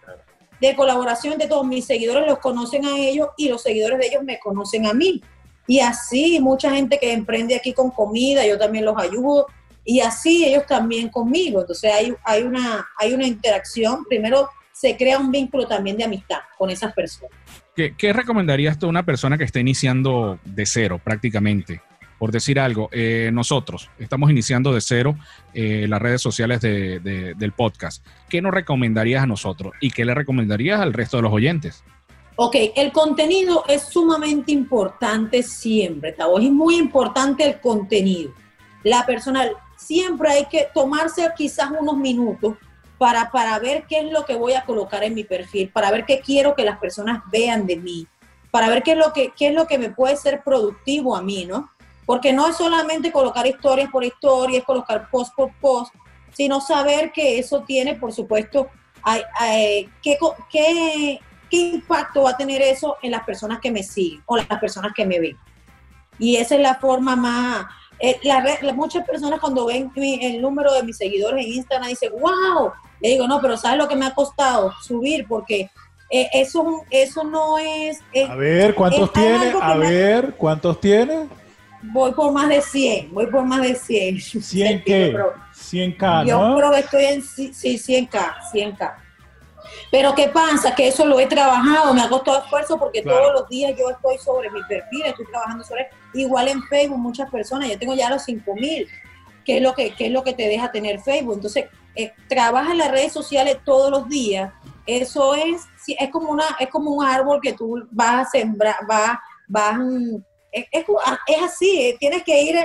De 0.60 0.76
colaboración 0.76 1.32
entre 1.32 1.48
todos. 1.48 1.66
Mis 1.66 1.84
seguidores 1.84 2.28
los 2.28 2.38
conocen 2.38 2.86
a 2.86 2.96
ellos 2.96 3.30
y 3.36 3.48
los 3.48 3.60
seguidores 3.60 3.98
de 3.98 4.06
ellos 4.06 4.22
me 4.22 4.38
conocen 4.38 4.86
a 4.86 4.94
mí. 4.94 5.20
Y 5.66 5.80
así 5.80 6.38
mucha 6.40 6.70
gente 6.70 7.00
que 7.00 7.12
emprende 7.12 7.56
aquí 7.56 7.72
con 7.72 7.90
comida, 7.90 8.46
yo 8.46 8.56
también 8.56 8.84
los 8.84 8.96
ayudo. 8.96 9.48
Y 9.84 9.98
así 9.98 10.44
ellos 10.44 10.64
también 10.66 11.08
conmigo. 11.08 11.60
Entonces 11.62 11.92
hay, 11.92 12.14
hay, 12.22 12.44
una, 12.44 12.86
hay 12.96 13.12
una 13.12 13.26
interacción. 13.26 14.04
Primero 14.04 14.48
se 14.70 14.96
crea 14.96 15.18
un 15.18 15.32
vínculo 15.32 15.66
también 15.66 15.96
de 15.96 16.04
amistad 16.04 16.38
con 16.56 16.70
esas 16.70 16.92
personas. 16.92 17.32
¿Qué, 17.74 17.96
qué 17.96 18.12
recomendarías 18.12 18.78
tú 18.78 18.86
a 18.86 18.90
una 18.90 19.04
persona 19.04 19.36
que 19.36 19.44
está 19.44 19.58
iniciando 19.58 20.38
de 20.44 20.66
cero 20.66 21.00
prácticamente? 21.02 21.82
Por 22.18 22.32
decir 22.32 22.58
algo, 22.58 22.88
eh, 22.92 23.30
nosotros 23.32 23.90
estamos 23.98 24.30
iniciando 24.30 24.72
de 24.72 24.80
cero 24.80 25.16
eh, 25.52 25.86
las 25.88 26.00
redes 26.00 26.22
sociales 26.22 26.60
del 26.60 27.52
podcast. 27.56 28.04
¿Qué 28.28 28.40
nos 28.40 28.52
recomendarías 28.52 29.22
a 29.22 29.26
nosotros 29.26 29.74
y 29.80 29.90
qué 29.90 30.04
le 30.04 30.14
recomendarías 30.14 30.80
al 30.80 30.92
resto 30.92 31.18
de 31.18 31.24
los 31.24 31.32
oyentes? 31.32 31.84
Ok, 32.38 32.54
el 32.74 32.92
contenido 32.92 33.64
es 33.66 33.82
sumamente 33.82 34.52
importante 34.52 35.42
siempre, 35.42 36.12
Tavo. 36.12 36.38
Es 36.38 36.50
muy 36.50 36.76
importante 36.76 37.44
el 37.44 37.60
contenido. 37.60 38.32
La 38.82 39.06
persona, 39.06 39.48
siempre 39.76 40.30
hay 40.30 40.44
que 40.46 40.68
tomarse 40.74 41.26
quizás 41.34 41.70
unos 41.78 41.96
minutos 41.96 42.56
para, 42.98 43.30
para 43.30 43.58
ver 43.58 43.84
qué 43.88 44.00
es 44.00 44.12
lo 44.12 44.24
que 44.24 44.34
voy 44.34 44.52
a 44.52 44.64
colocar 44.64 45.02
en 45.02 45.14
mi 45.14 45.24
perfil, 45.24 45.70
para 45.70 45.90
ver 45.90 46.04
qué 46.04 46.20
quiero 46.20 46.54
que 46.54 46.64
las 46.64 46.78
personas 46.78 47.22
vean 47.30 47.66
de 47.66 47.76
mí, 47.76 48.06
para 48.50 48.68
ver 48.68 48.82
qué 48.82 48.92
es 48.92 48.98
lo 48.98 49.12
que, 49.14 49.32
qué 49.36 49.48
es 49.48 49.54
lo 49.54 49.66
que 49.66 49.78
me 49.78 49.90
puede 49.90 50.16
ser 50.16 50.42
productivo 50.42 51.16
a 51.16 51.22
mí, 51.22 51.46
¿no? 51.46 51.70
Porque 52.06 52.32
no 52.32 52.46
es 52.48 52.56
solamente 52.56 53.12
colocar 53.12 53.46
historias 53.46 53.90
por 53.90 54.04
historias, 54.04 54.64
colocar 54.64 55.10
post 55.10 55.34
por 55.34 55.52
post, 55.60 55.92
sino 56.32 56.60
saber 56.60 57.12
que 57.12 57.38
eso 57.38 57.62
tiene, 57.62 57.96
por 57.96 58.12
supuesto, 58.12 58.70
qué, 60.02 60.18
qué, 60.50 61.20
impacto 61.50 62.22
va 62.22 62.30
a 62.30 62.36
tener 62.36 62.62
eso 62.62 62.96
en 63.02 63.10
las 63.10 63.24
personas 63.24 63.58
que 63.60 63.70
me 63.70 63.82
siguen 63.82 64.22
o 64.26 64.36
las 64.36 64.46
personas 64.60 64.92
que 64.94 65.06
me 65.06 65.18
ven. 65.18 65.36
Y 66.18 66.36
esa 66.36 66.54
es 66.54 66.60
la 66.60 66.76
forma 66.76 67.16
más... 67.16 67.66
Eh, 67.98 68.20
muchas 68.74 69.06
personas 69.06 69.40
cuando 69.40 69.66
ven 69.66 69.90
el 69.96 70.42
número 70.42 70.72
de 70.74 70.82
mis 70.82 70.98
seguidores 70.98 71.44
en 71.44 71.52
Instagram 71.52 71.88
dicen, 71.88 72.12
wow, 72.12 72.70
le 73.00 73.08
digo, 73.10 73.26
no, 73.26 73.40
pero 73.40 73.56
¿sabes 73.56 73.78
lo 73.78 73.88
que 73.88 73.96
me 73.96 74.06
ha 74.06 74.14
costado 74.14 74.72
subir? 74.82 75.26
Porque 75.26 75.70
eh, 76.10 76.28
eso, 76.34 76.82
eso 76.90 77.24
no 77.24 77.58
es, 77.58 78.00
A 78.28 78.36
ver, 78.36 78.74
¿cuántos 78.74 79.12
tiene? 79.12 79.54
A 79.60 79.76
ver, 79.76 80.34
¿cuántos 80.36 80.80
tiene? 80.80 81.26
Voy 81.92 82.12
por 82.12 82.32
más 82.32 82.48
de 82.48 82.60
100, 82.60 83.12
voy 83.12 83.26
por 83.26 83.44
más 83.44 83.62
de 83.62 83.74
100. 83.74 84.16
¿100 84.16 84.82
qué? 84.86 85.16
100K, 85.54 86.00
¿no? 86.00 86.24
Yo 86.24 86.56
creo 86.56 86.70
que 86.72 86.78
estoy 86.80 87.04
en 87.04 87.22
sí, 87.22 87.52
100K, 87.52 88.34
100K. 88.52 88.94
Pero 89.90 90.14
¿qué 90.14 90.28
pasa? 90.28 90.74
Que 90.74 90.88
eso 90.88 91.06
lo 91.06 91.18
he 91.18 91.26
trabajado, 91.26 91.94
me 91.94 92.02
ha 92.02 92.08
costado 92.08 92.38
esfuerzo 92.38 92.78
porque 92.78 93.02
todos 93.02 93.32
los 93.32 93.48
días 93.48 93.74
yo 93.78 93.90
estoy 93.90 94.18
sobre 94.18 94.50
mi 94.50 94.62
perfil, 94.64 95.02
estoy 95.06 95.26
trabajando 95.26 95.64
sobre 95.64 95.88
igual 96.14 96.48
en 96.48 96.62
Facebook 96.64 96.98
muchas 96.98 97.30
personas, 97.30 97.68
yo 97.68 97.78
tengo 97.78 97.94
ya 97.94 98.10
los 98.10 98.22
5000, 98.24 98.88
que 99.44 99.56
es 99.56 99.62
lo 99.62 99.74
que 99.74 99.94
es 99.98 100.10
lo 100.10 100.22
que 100.22 100.34
te 100.34 100.48
deja 100.48 100.72
tener 100.72 101.00
Facebook. 101.00 101.34
Entonces, 101.34 101.66
eh, 101.94 102.12
trabaja 102.28 102.72
en 102.72 102.78
las 102.78 102.90
redes 102.90 103.12
sociales 103.12 103.58
todos 103.64 103.90
los 103.90 104.08
días. 104.08 104.52
Eso 104.86 105.34
es 105.34 105.66
es 105.86 106.10
como 106.10 106.30
una 106.30 106.44
es 106.58 106.68
como 106.68 106.90
un 106.90 107.04
árbol 107.04 107.40
que 107.42 107.52
tú 107.52 107.86
vas 107.90 108.26
a 108.26 108.30
sembrar, 108.30 108.76
vas 108.86 109.18
vas 109.48 109.78
es, 110.70 110.84
así, 111.42 111.80
eh, 111.80 111.96
tienes 111.98 112.22
que 112.22 112.42
ir 112.42 112.56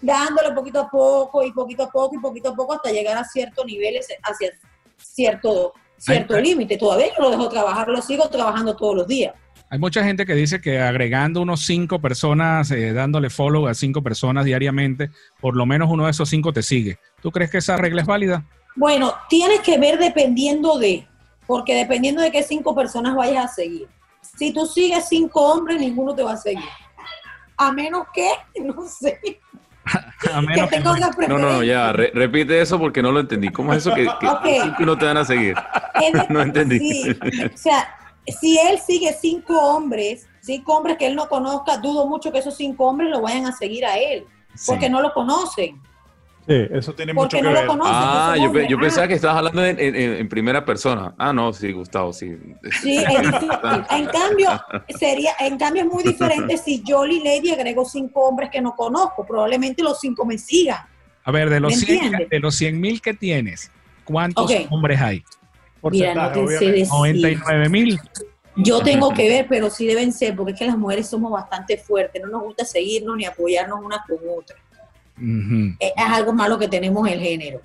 dándole 0.00 0.52
poquito 0.52 0.80
a 0.80 0.90
poco 0.90 1.44
y 1.44 1.52
poquito 1.52 1.84
a 1.84 1.90
poco 1.90 2.16
y 2.16 2.18
poquito 2.18 2.50
a 2.50 2.54
poco 2.54 2.74
hasta 2.74 2.90
llegar 2.90 3.16
a 3.16 3.24
ciertos 3.24 3.64
niveles, 3.64 4.08
hacia 4.22 4.50
cierto, 4.96 5.72
cierto 5.96 6.38
límite. 6.38 6.76
Todavía 6.76 7.06
yo 7.16 7.22
lo 7.22 7.30
dejo 7.30 7.48
trabajar, 7.48 7.88
lo 7.88 8.02
sigo 8.02 8.28
trabajando 8.28 8.76
todos 8.76 8.96
los 8.96 9.06
días. 9.06 9.34
Hay 9.70 9.78
mucha 9.78 10.04
gente 10.04 10.26
que 10.26 10.34
dice 10.34 10.60
que 10.60 10.80
agregando 10.80 11.40
unos 11.40 11.64
cinco 11.64 11.98
personas, 11.98 12.70
eh, 12.72 12.92
dándole 12.92 13.30
follow 13.30 13.68
a 13.68 13.74
cinco 13.74 14.02
personas 14.02 14.44
diariamente, 14.44 15.10
por 15.40 15.56
lo 15.56 15.64
menos 15.64 15.88
uno 15.90 16.04
de 16.04 16.10
esos 16.10 16.28
cinco 16.28 16.52
te 16.52 16.62
sigue. 16.62 16.98
¿Tú 17.22 17.30
crees 17.30 17.50
que 17.50 17.58
esa 17.58 17.78
regla 17.78 18.02
es 18.02 18.06
válida? 18.06 18.44
Bueno, 18.76 19.14
tienes 19.30 19.60
que 19.60 19.78
ver 19.78 19.98
dependiendo 19.98 20.78
de, 20.78 21.06
porque 21.46 21.74
dependiendo 21.74 22.20
de 22.20 22.30
qué 22.30 22.42
cinco 22.42 22.74
personas 22.74 23.14
vayas 23.14 23.46
a 23.46 23.54
seguir. 23.54 23.88
Si 24.36 24.52
tú 24.52 24.66
sigues 24.66 25.08
cinco 25.08 25.40
hombres, 25.40 25.80
ninguno 25.80 26.14
te 26.14 26.22
va 26.22 26.32
a 26.32 26.36
seguir 26.36 26.62
a 27.56 27.72
menos 27.72 28.06
que, 28.14 28.30
no 28.60 28.86
sé. 28.86 29.40
a 30.32 30.40
menos 30.40 30.70
que, 30.70 30.80
no, 30.80 30.96
no, 31.28 31.38
no, 31.38 31.62
ya, 31.62 31.92
repite 31.92 32.60
eso 32.60 32.78
porque 32.78 33.02
no 33.02 33.12
lo 33.12 33.20
entendí. 33.20 33.48
¿Cómo 33.50 33.72
es 33.72 33.86
eso 33.86 33.94
que, 33.94 34.08
que 34.78 34.86
no 34.86 34.96
te 34.96 35.06
van 35.06 35.16
a 35.16 35.24
seguir? 35.24 35.56
no 36.28 36.40
entendí. 36.40 37.10
o 37.10 37.56
sea, 37.56 37.96
si 38.40 38.58
él 38.58 38.78
sigue 38.78 39.12
cinco 39.20 39.58
hombres, 39.58 40.28
cinco 40.40 40.76
hombres 40.76 40.96
que 40.96 41.06
él 41.06 41.16
no 41.16 41.28
conozca, 41.28 41.78
dudo 41.78 42.06
mucho 42.06 42.30
que 42.32 42.38
esos 42.38 42.56
cinco 42.56 42.86
hombres 42.86 43.10
lo 43.10 43.20
vayan 43.20 43.46
a 43.46 43.52
seguir 43.52 43.84
a 43.84 43.96
él, 43.96 44.26
porque 44.66 44.88
no 44.88 45.00
lo 45.00 45.12
conocen. 45.12 45.80
Sí, 46.46 46.54
eso 46.72 46.92
tiene 46.92 47.14
mucho 47.14 47.36
que 47.36 47.46
ver. 47.46 47.68
ah, 47.84 48.34
yo, 48.36 48.52
yo, 48.62 48.78
pensaba 48.78 49.06
que 49.06 49.14
estabas 49.14 49.38
hablando 49.38 49.64
en, 49.64 50.28
primera 50.28 50.64
persona. 50.64 51.14
Ah, 51.16 51.32
no, 51.32 51.52
sí, 51.52 51.70
Gustavo, 51.70 52.12
sí. 52.12 52.36
Sí, 52.82 52.98
en 53.90 54.06
cambio, 54.06 54.48
sería, 54.98 55.34
en 55.38 55.56
cambio 55.56 55.84
es 55.84 55.88
muy 55.88 56.02
diferente 56.02 56.56
si 56.56 56.82
yo, 56.82 57.06
Lady, 57.06 57.50
agrego 57.50 57.84
cinco 57.84 58.28
hombres 58.28 58.50
que 58.50 58.60
no 58.60 58.74
conozco. 58.74 59.24
Probablemente 59.24 59.84
los 59.84 60.00
cinco 60.00 60.24
me 60.24 60.36
sigan. 60.36 60.80
A 61.24 61.30
ver, 61.30 61.48
de 61.48 61.60
los, 61.60 61.76
100, 61.76 62.28
de 62.28 62.40
los 62.40 62.56
100 62.56 62.80
mil 62.80 63.00
que 63.00 63.14
tienes, 63.14 63.70
¿cuántos 64.04 64.50
hombres 64.70 65.00
hay? 65.00 65.22
Mira, 65.90 66.14
no 66.14 66.32
te 66.32 66.58
sé 66.58 66.66
decir. 66.66 66.88
99 66.88 67.68
mil. 67.68 68.00
Yo 68.56 68.80
tengo 68.80 69.14
que 69.14 69.28
ver, 69.28 69.46
pero 69.48 69.70
sí 69.70 69.86
deben 69.86 70.12
ser, 70.12 70.34
porque 70.36 70.52
es 70.52 70.58
que 70.58 70.66
las 70.66 70.76
mujeres 70.76 71.08
somos 71.08 71.30
bastante 71.30 71.78
fuertes, 71.78 72.20
no 72.22 72.28
nos 72.28 72.42
gusta 72.42 72.64
seguirnos 72.64 73.16
ni 73.16 73.24
apoyarnos 73.24 73.78
unas 73.82 74.00
con 74.06 74.18
otras. 74.36 74.58
Es 75.78 75.92
algo 75.96 76.32
malo 76.32 76.58
que 76.58 76.68
tenemos 76.68 77.08
el 77.08 77.20
género. 77.20 77.60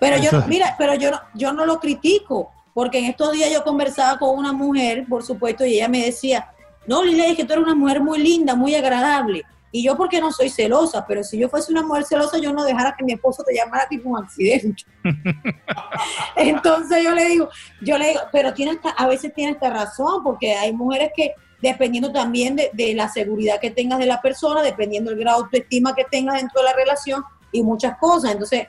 Pero 0.00 0.16
yo, 0.18 0.30
mira, 0.46 0.74
pero 0.78 0.94
yo, 0.94 1.10
yo 1.34 1.52
no 1.52 1.66
lo 1.66 1.78
critico, 1.78 2.50
porque 2.72 2.98
en 2.98 3.04
estos 3.06 3.32
días 3.32 3.52
yo 3.52 3.62
conversaba 3.62 4.18
con 4.18 4.36
una 4.36 4.52
mujer, 4.52 5.04
por 5.08 5.22
supuesto, 5.22 5.64
y 5.64 5.74
ella 5.74 5.88
me 5.88 6.04
decía, 6.04 6.50
no, 6.86 7.02
Lilia, 7.02 7.28
es 7.28 7.36
que 7.36 7.44
tú 7.44 7.52
eres 7.52 7.64
una 7.64 7.74
mujer 7.74 8.00
muy 8.00 8.18
linda, 8.18 8.54
muy 8.54 8.74
agradable. 8.74 9.42
Y 9.70 9.82
yo 9.82 9.96
porque 9.96 10.20
no 10.20 10.30
soy 10.30 10.50
celosa, 10.50 11.04
pero 11.04 11.24
si 11.24 11.36
yo 11.36 11.48
fuese 11.48 11.72
una 11.72 11.82
mujer 11.82 12.04
celosa, 12.04 12.38
yo 12.38 12.52
no 12.52 12.62
dejara 12.62 12.94
que 12.96 13.04
mi 13.04 13.12
esposo 13.12 13.42
te 13.42 13.56
llamara 13.56 13.88
tipo 13.88 14.08
un 14.08 14.22
accidente. 14.22 14.84
Entonces 16.36 17.02
yo 17.02 17.12
le 17.12 17.24
digo, 17.24 17.48
yo 17.80 17.98
le 17.98 18.10
digo, 18.10 18.20
pero 18.30 18.54
tiene 18.54 18.78
a 18.96 19.06
veces 19.08 19.34
tiene 19.34 19.52
esta 19.52 19.70
razón, 19.70 20.22
porque 20.22 20.54
hay 20.54 20.72
mujeres 20.72 21.10
que 21.16 21.34
dependiendo 21.72 22.12
también 22.12 22.56
de, 22.56 22.94
la 22.94 23.08
seguridad 23.08 23.60
que 23.60 23.70
tengas 23.70 23.98
de 23.98 24.06
la 24.06 24.20
persona, 24.20 24.62
dependiendo 24.62 25.10
del 25.10 25.20
grado 25.20 25.38
de 25.38 25.44
autoestima 25.44 25.94
que 25.94 26.04
tengas 26.10 26.40
dentro 26.40 26.60
de 26.60 26.68
la 26.68 26.74
relación 26.74 27.22
y 27.52 27.62
muchas 27.62 27.96
cosas. 27.98 28.32
Entonces, 28.32 28.66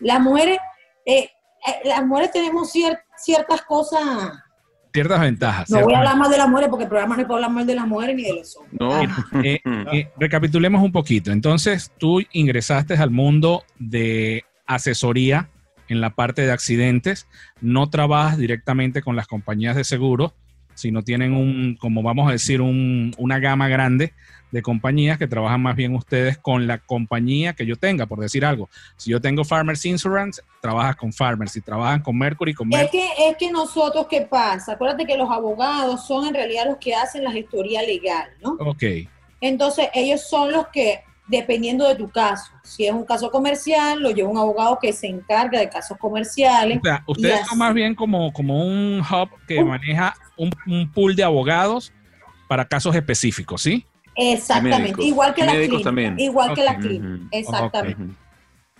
las 0.00 0.20
mujeres, 0.20 0.58
eh, 1.06 1.30
eh, 1.66 1.80
las 1.84 2.04
mujeres 2.04 2.32
tenemos 2.32 2.72
ciertas 2.72 3.62
cosas. 3.62 4.02
Ciertas 4.92 5.20
ventajas. 5.20 5.70
No 5.70 5.80
voy 5.82 5.94
a 5.94 5.98
hablar 5.98 6.16
más 6.16 6.30
de 6.30 6.36
las 6.36 6.48
mujeres 6.48 6.68
porque 6.68 6.84
el 6.84 6.90
programa 6.90 7.16
no 7.16 7.22
es 7.22 7.26
para 7.26 7.36
hablar 7.36 7.50
más 7.50 7.66
de 7.66 7.74
las 7.74 7.86
mujeres 7.86 8.16
ni 8.16 8.22
de 8.24 8.34
los 8.34 8.56
hombres. 8.56 8.78
No. 9.32 9.42
Eh, 9.42 10.10
recapitulemos 10.18 10.82
un 10.82 10.92
poquito. 10.92 11.30
Entonces, 11.32 11.92
tú 11.98 12.20
ingresaste 12.32 12.94
al 12.94 13.10
mundo 13.10 13.64
de 13.78 14.44
asesoría 14.66 15.48
en 15.88 16.00
la 16.00 16.10
parte 16.10 16.42
de 16.42 16.52
accidentes, 16.52 17.26
no 17.60 17.88
trabajas 17.90 18.38
directamente 18.38 19.02
con 19.02 19.16
las 19.16 19.26
compañías 19.26 19.76
de 19.76 19.84
seguros, 19.84 20.32
sino 20.74 21.02
tienen 21.02 21.34
un, 21.34 21.76
como 21.80 22.02
vamos 22.02 22.28
a 22.28 22.32
decir, 22.32 22.60
un, 22.60 23.14
una 23.18 23.38
gama 23.38 23.68
grande 23.68 24.12
de 24.52 24.62
compañías 24.62 25.18
que 25.18 25.26
trabajan 25.26 25.62
más 25.62 25.74
bien 25.74 25.94
ustedes 25.94 26.36
con 26.36 26.66
la 26.66 26.78
compañía 26.78 27.54
que 27.54 27.64
yo 27.64 27.76
tenga, 27.76 28.06
por 28.06 28.20
decir 28.20 28.44
algo. 28.44 28.68
Si 28.96 29.10
yo 29.10 29.20
tengo 29.20 29.44
Farmers 29.44 29.84
Insurance, 29.86 30.42
trabajas 30.60 30.96
con 30.96 31.12
Farmers. 31.12 31.52
Si 31.52 31.62
trabajan 31.62 32.02
con 32.02 32.16
Mercury, 32.18 32.52
con 32.52 32.68
Mercury. 32.68 33.00
Es 33.02 33.14
que, 33.16 33.30
es 33.30 33.36
que 33.38 33.50
nosotros, 33.50 34.06
¿qué 34.08 34.20
pasa? 34.22 34.72
Acuérdate 34.72 35.06
que 35.06 35.16
los 35.16 35.30
abogados 35.30 36.06
son 36.06 36.26
en 36.26 36.34
realidad 36.34 36.66
los 36.66 36.76
que 36.76 36.94
hacen 36.94 37.24
la 37.24 37.32
gestoría 37.32 37.82
legal, 37.82 38.28
¿no? 38.42 38.56
Ok. 38.60 38.84
Entonces, 39.40 39.88
ellos 39.94 40.28
son 40.28 40.52
los 40.52 40.68
que, 40.68 41.02
dependiendo 41.26 41.88
de 41.88 41.94
tu 41.94 42.10
caso, 42.10 42.50
si 42.62 42.86
es 42.86 42.92
un 42.92 43.04
caso 43.04 43.30
comercial, 43.30 44.00
lo 44.02 44.10
lleva 44.10 44.28
un 44.28 44.36
abogado 44.38 44.78
que 44.80 44.92
se 44.92 45.06
encarga 45.06 45.60
de 45.60 45.68
casos 45.68 45.96
comerciales. 45.98 46.78
O 46.78 46.84
sea, 46.84 47.04
ustedes 47.06 47.40
así. 47.40 47.48
son 47.50 47.58
más 47.58 47.72
bien 47.74 47.94
como, 47.94 48.32
como 48.32 48.64
un 48.66 49.00
hub 49.00 49.28
que 49.46 49.60
Un- 49.62 49.68
maneja 49.68 50.14
un, 50.36 50.50
un 50.66 50.90
pool 50.92 51.14
de 51.16 51.24
abogados 51.24 51.92
para 52.48 52.66
casos 52.66 52.94
específicos, 52.94 53.62
¿sí? 53.62 53.86
Exactamente, 54.14 54.82
médicos. 54.82 55.04
igual 55.06 55.34
que 55.34 55.44
la 55.44 55.52
clínica. 55.52 55.82
también. 55.84 56.18
Igual 56.20 56.54
que 56.54 56.62
la 56.64 56.76
clínica, 56.76 57.28
exactamente. 57.30 58.02
Ujú. 58.02 58.12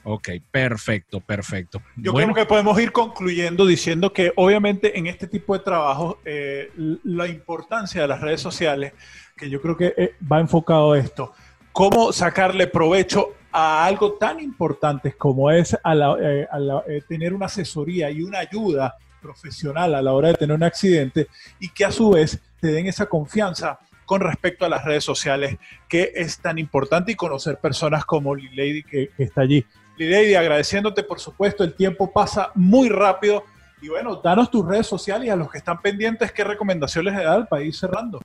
Ok, 0.04 0.28
perfecto, 0.50 1.20
perfecto. 1.20 1.80
Yo 1.96 2.10
bueno, 2.12 2.32
creo 2.32 2.44
que 2.44 2.48
podemos 2.48 2.78
ir 2.80 2.90
concluyendo 2.90 3.64
diciendo 3.64 4.12
que 4.12 4.32
obviamente 4.34 4.98
en 4.98 5.06
este 5.06 5.28
tipo 5.28 5.56
de 5.56 5.60
trabajos 5.64 6.16
eh, 6.24 6.70
la 7.04 7.28
importancia 7.28 8.02
de 8.02 8.08
las 8.08 8.20
redes 8.20 8.40
sociales, 8.40 8.94
que 9.36 9.48
yo 9.48 9.62
creo 9.62 9.76
que 9.76 9.94
eh, 9.96 10.14
va 10.30 10.40
enfocado 10.40 10.92
a 10.92 10.98
esto, 10.98 11.32
cómo 11.72 12.12
sacarle 12.12 12.66
provecho 12.66 13.34
a 13.50 13.84
algo 13.84 14.14
tan 14.14 14.40
importante 14.40 15.12
como 15.12 15.50
es 15.50 15.76
a 15.82 15.94
la- 15.94 16.16
eh, 16.20 16.46
a 16.50 16.58
la- 16.58 16.82
eh, 16.86 17.02
tener 17.06 17.34
una 17.34 17.46
asesoría 17.46 18.10
y 18.10 18.22
una 18.22 18.38
ayuda 18.38 18.96
profesional 19.20 19.94
a 19.94 20.02
la 20.02 20.12
hora 20.12 20.28
de 20.28 20.34
tener 20.34 20.56
un 20.56 20.62
accidente 20.62 21.28
y 21.60 21.68
que 21.68 21.84
a 21.84 21.92
su 21.92 22.10
vez 22.10 22.40
te 22.60 22.68
den 22.68 22.86
esa 22.86 23.06
confianza 23.06 23.78
con 24.04 24.20
respecto 24.20 24.64
a 24.64 24.68
las 24.68 24.84
redes 24.84 25.04
sociales, 25.04 25.56
que 25.88 26.12
es 26.14 26.38
tan 26.38 26.58
importante 26.58 27.12
y 27.12 27.14
conocer 27.14 27.58
personas 27.58 28.04
como 28.04 28.34
Lady 28.34 28.82
que, 28.82 29.08
que 29.16 29.22
está 29.24 29.42
allí. 29.42 29.64
Lady, 29.96 30.34
agradeciéndote, 30.34 31.02
por 31.04 31.20
supuesto, 31.20 31.62
el 31.62 31.74
tiempo 31.74 32.10
pasa 32.12 32.50
muy 32.54 32.88
rápido. 32.88 33.44
Y 33.80 33.88
bueno, 33.88 34.16
danos 34.16 34.50
tus 34.50 34.66
redes 34.66 34.86
sociales 34.86 35.26
y 35.28 35.30
a 35.30 35.36
los 35.36 35.50
que 35.50 35.58
están 35.58 35.80
pendientes, 35.80 36.32
¿qué 36.32 36.42
recomendaciones 36.44 37.14
le 37.14 37.22
da 37.24 37.44
para 37.44 37.62
ir 37.62 37.74
cerrando? 37.74 38.20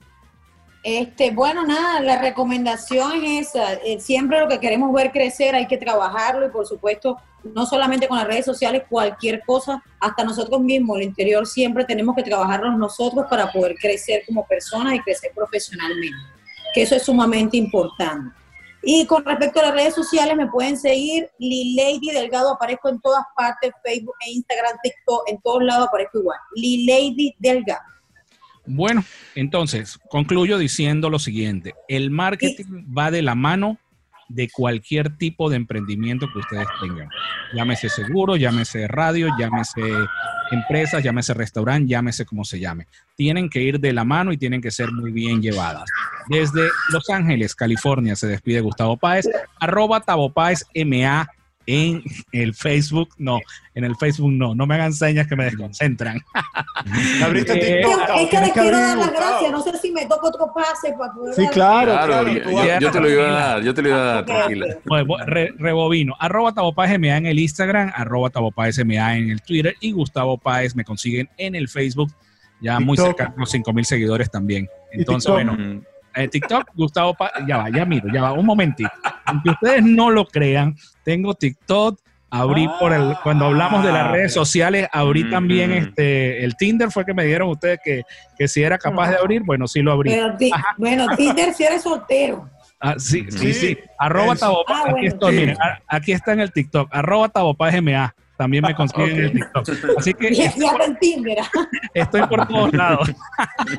Este, 0.84 1.32
bueno, 1.32 1.66
nada, 1.66 2.00
la 2.00 2.22
recomendación 2.22 3.24
es 3.24 3.50
esa. 3.50 3.74
eh, 3.74 4.00
siempre 4.00 4.40
lo 4.40 4.48
que 4.48 4.60
queremos 4.60 4.94
ver 4.94 5.12
crecer 5.12 5.56
hay 5.56 5.68
que 5.68 5.78
trabajarlo 5.78 6.46
y 6.46 6.50
por 6.50 6.66
supuesto, 6.66 7.18
no 7.44 7.66
solamente 7.66 8.08
con 8.08 8.18
las 8.18 8.28
redes 8.28 8.46
sociales, 8.46 8.84
cualquier 8.90 9.42
cosa, 9.46 9.84
hasta 10.00 10.24
nosotros 10.24 10.62
mismos, 10.62 10.98
el 10.98 11.04
interior, 11.04 11.46
siempre 11.46 11.84
tenemos 11.86 12.16
que 12.16 12.24
trabajarlo 12.24 12.72
nosotros 12.78 13.26
para 13.30 13.52
poder 13.52 13.76
crecer 13.76 14.24
como 14.26 14.46
personas 14.46 14.96
y 14.96 15.00
crecer 15.02 15.32
profesionalmente, 15.36 16.18
que 16.74 16.84
eso 16.84 16.96
es 16.96 17.04
sumamente 17.04 17.58
importante. 17.58 18.34
Y 18.84 19.06
con 19.06 19.26
respecto 19.26 19.60
a 19.60 19.64
las 19.64 19.74
redes 19.74 19.96
sociales, 19.96 20.38
me 20.38 20.48
pueden 20.48 20.78
seguir, 20.78 21.30
Lady 21.40 22.12
Delgado, 22.14 22.54
aparezco 22.54 22.88
en 22.88 23.02
todas 23.02 23.24
partes, 23.36 23.74
Facebook 23.84 24.16
e 24.26 24.32
Instagram, 24.32 24.78
TikTok, 24.82 25.30
en 25.30 25.42
todos 25.42 25.64
lados 25.64 25.88
aparezco 25.88 26.20
igual. 26.20 26.40
Lady 26.56 27.36
Delgado. 27.40 27.97
Bueno, 28.68 29.04
entonces 29.36 30.00
concluyo 30.10 30.58
diciendo 30.58 31.10
lo 31.10 31.20
siguiente: 31.20 31.74
el 31.88 32.12
marketing 32.12 32.86
va 32.96 33.12
de 33.12 33.22
la 33.22 33.36
mano 33.36 33.80
de 34.30 34.50
cualquier 34.50 35.18
tipo 35.18 35.50
de 35.50 35.56
emprendimiento 35.56 36.28
que 36.32 36.40
ustedes 36.40 36.68
tengan. 36.82 37.10
Llámese 37.54 37.90
seguro, 37.90 38.36
llámese 38.36 38.88
radio, 38.88 39.30
llámese 39.40 39.82
empresas, 40.52 41.04
llámese 41.04 41.34
restaurante, 41.34 41.90
llámese 41.90 42.26
como 42.26 42.44
se 42.44 42.60
llame. 42.60 42.88
Tienen 43.16 43.50
que 43.50 43.62
ir 43.62 43.80
de 43.80 43.94
la 43.94 44.04
mano 44.04 44.32
y 44.32 44.38
tienen 44.38 44.62
que 44.62 44.72
ser 44.72 44.92
muy 44.92 45.12
bien 45.12 45.42
llevadas. 45.42 45.90
Desde 46.28 46.68
Los 46.92 47.10
Ángeles, 47.10 47.56
California, 47.56 48.16
se 48.16 48.28
despide 48.28 48.60
Gustavo 48.60 48.98
Páez, 48.98 49.30
arroba 49.60 50.02
Tavo 50.02 50.32
Páez 50.34 50.66
MA 50.86 51.28
en 51.68 52.02
el 52.32 52.56
Facebook. 52.56 53.10
No, 53.18 53.40
en 53.76 53.84
el 53.84 53.96
Facebook 53.98 54.32
no, 54.32 54.56
no 54.56 54.66
me 54.66 54.76
hagan 54.76 54.94
señas 54.94 55.28
que 55.28 55.36
me 55.36 55.44
desconcentran. 55.44 56.20
Abriste 57.24 57.54
Eh, 57.54 57.82
TikTok, 57.84 57.92
Es 57.92 57.98
Gustavo, 58.00 58.30
que 58.30 58.40
les 58.40 58.52
quiero 58.54 58.80
dar 58.80 58.98
las 58.98 59.12
gracias. 59.12 59.52
No 59.52 59.62
sé 59.62 59.78
si 59.78 59.92
me 59.92 60.06
toca 60.06 60.28
otro 60.28 60.52
pase 60.56 60.94
para 60.98 61.14
poder. 61.14 61.36
Sí, 61.36 61.48
claro, 61.50 61.92
Claro, 61.92 62.24
claro. 62.24 62.80
yo, 62.80 62.92
te 62.92 63.00
lo 63.00 63.10
iba 63.10 63.28
a 63.28 63.32
dar, 63.32 63.64
yo 63.64 63.74
te 63.74 63.82
lo 63.82 63.90
iba 63.90 63.98
a 63.98 64.04
dar, 64.16 64.26
tranquila. 64.26 64.66
Bueno, 64.86 65.06
bo- 65.06 65.18
re- 65.26 65.54
rebobino. 65.58 66.16
Arroba 66.20 66.54
en 66.88 67.26
el 67.26 67.40
Instagram, 67.40 67.92
arroba 67.96 68.30
Tavo 68.30 68.52
Páez 68.52 68.78
MA 68.86 69.18
en 69.18 69.30
el 69.30 69.42
Twitter 69.42 69.76
y 69.82 69.92
Gustavo 69.92 70.38
Páez 70.38 70.76
me 70.76 70.84
consiguen 70.84 71.30
en 71.38 71.56
el 71.56 71.68
Facebook, 71.70 72.12
ya 72.62 72.80
muy 72.80 72.96
TikTok. 72.98 73.18
cerca 73.18 73.32
de 73.34 73.40
los 73.40 73.52
5 73.52 73.74
mil 73.74 73.86
seguidores 73.86 74.32
también. 74.32 74.68
¿Y 74.94 75.00
Entonces, 75.00 75.32
bueno, 75.32 75.54
Mm. 75.54 75.82
Eh, 76.18 76.28
TikTok, 76.28 76.72
Gustavo 76.76 77.16
ya 77.48 77.58
va, 77.58 77.70
ya 77.70 77.86
miro, 77.86 78.08
ya 78.14 78.22
va, 78.22 78.34
un 78.34 78.46
momentito. 78.46 78.90
Aunque 79.26 79.52
ustedes 79.52 79.84
no 79.84 80.10
lo 80.10 80.26
crean, 80.26 80.76
tengo 81.04 81.34
TikTok. 81.34 82.00
Abrí 82.30 82.68
por 82.78 82.92
el, 82.92 83.16
cuando 83.24 83.46
hablamos 83.46 83.86
de 83.86 83.92
las 83.94 84.12
redes 84.12 84.34
sociales, 84.34 84.90
abrí 84.92 85.24
Mm, 85.24 85.30
también 85.32 85.70
mm. 85.70 85.74
este, 85.76 86.44
el 86.44 86.58
Tinder 86.58 86.92
fue 86.92 87.06
que 87.06 87.14
me 87.14 87.24
dieron 87.24 87.48
ustedes 87.48 87.80
que, 87.82 88.02
que 88.38 88.50
si 88.50 88.62
era 88.64 88.78
capaz 88.78 89.12
de 89.12 89.16
abrir, 89.16 89.44
bueno, 89.46 89.66
sí 89.66 89.82
lo 89.82 89.94
abrí. 89.94 90.10
Pero, 90.10 90.36
bueno, 90.78 91.08
Tinder 91.16 91.54
si 91.54 91.64
eres 91.64 91.84
soltero. 91.84 92.50
Ah, 92.82 92.96
sí, 92.98 93.26
sí, 93.30 93.38
Sí, 93.38 93.54
sí. 93.54 93.78
Arroba 93.98 94.34
eso. 94.34 94.46
Tabopa- 94.46 94.66
Ah, 94.68 94.82
aquí 94.84 94.92
bueno. 94.92 95.08
estoy, 95.08 95.34
Sí. 95.34 95.40
miren, 95.40 95.58
aquí 95.88 96.12
está 96.12 96.34
en 96.34 96.42
el 96.42 96.52
TikTok. 96.52 96.90
Arroba 96.94 97.30
Tabopa 97.30 97.72
GMA. 97.72 98.14
También 98.38 98.64
me 98.66 98.76
consiguen 98.76 99.10
en 99.10 99.24
el 99.24 99.32
TikTok. 99.34 99.70
Así 99.98 100.14
que 100.14 100.34
ya 100.34 100.54
en 100.86 100.98
Tinder. 101.00 101.38
estoy 101.94 102.22
por 102.28 102.48
todos 102.48 102.74
lados. 102.74 103.12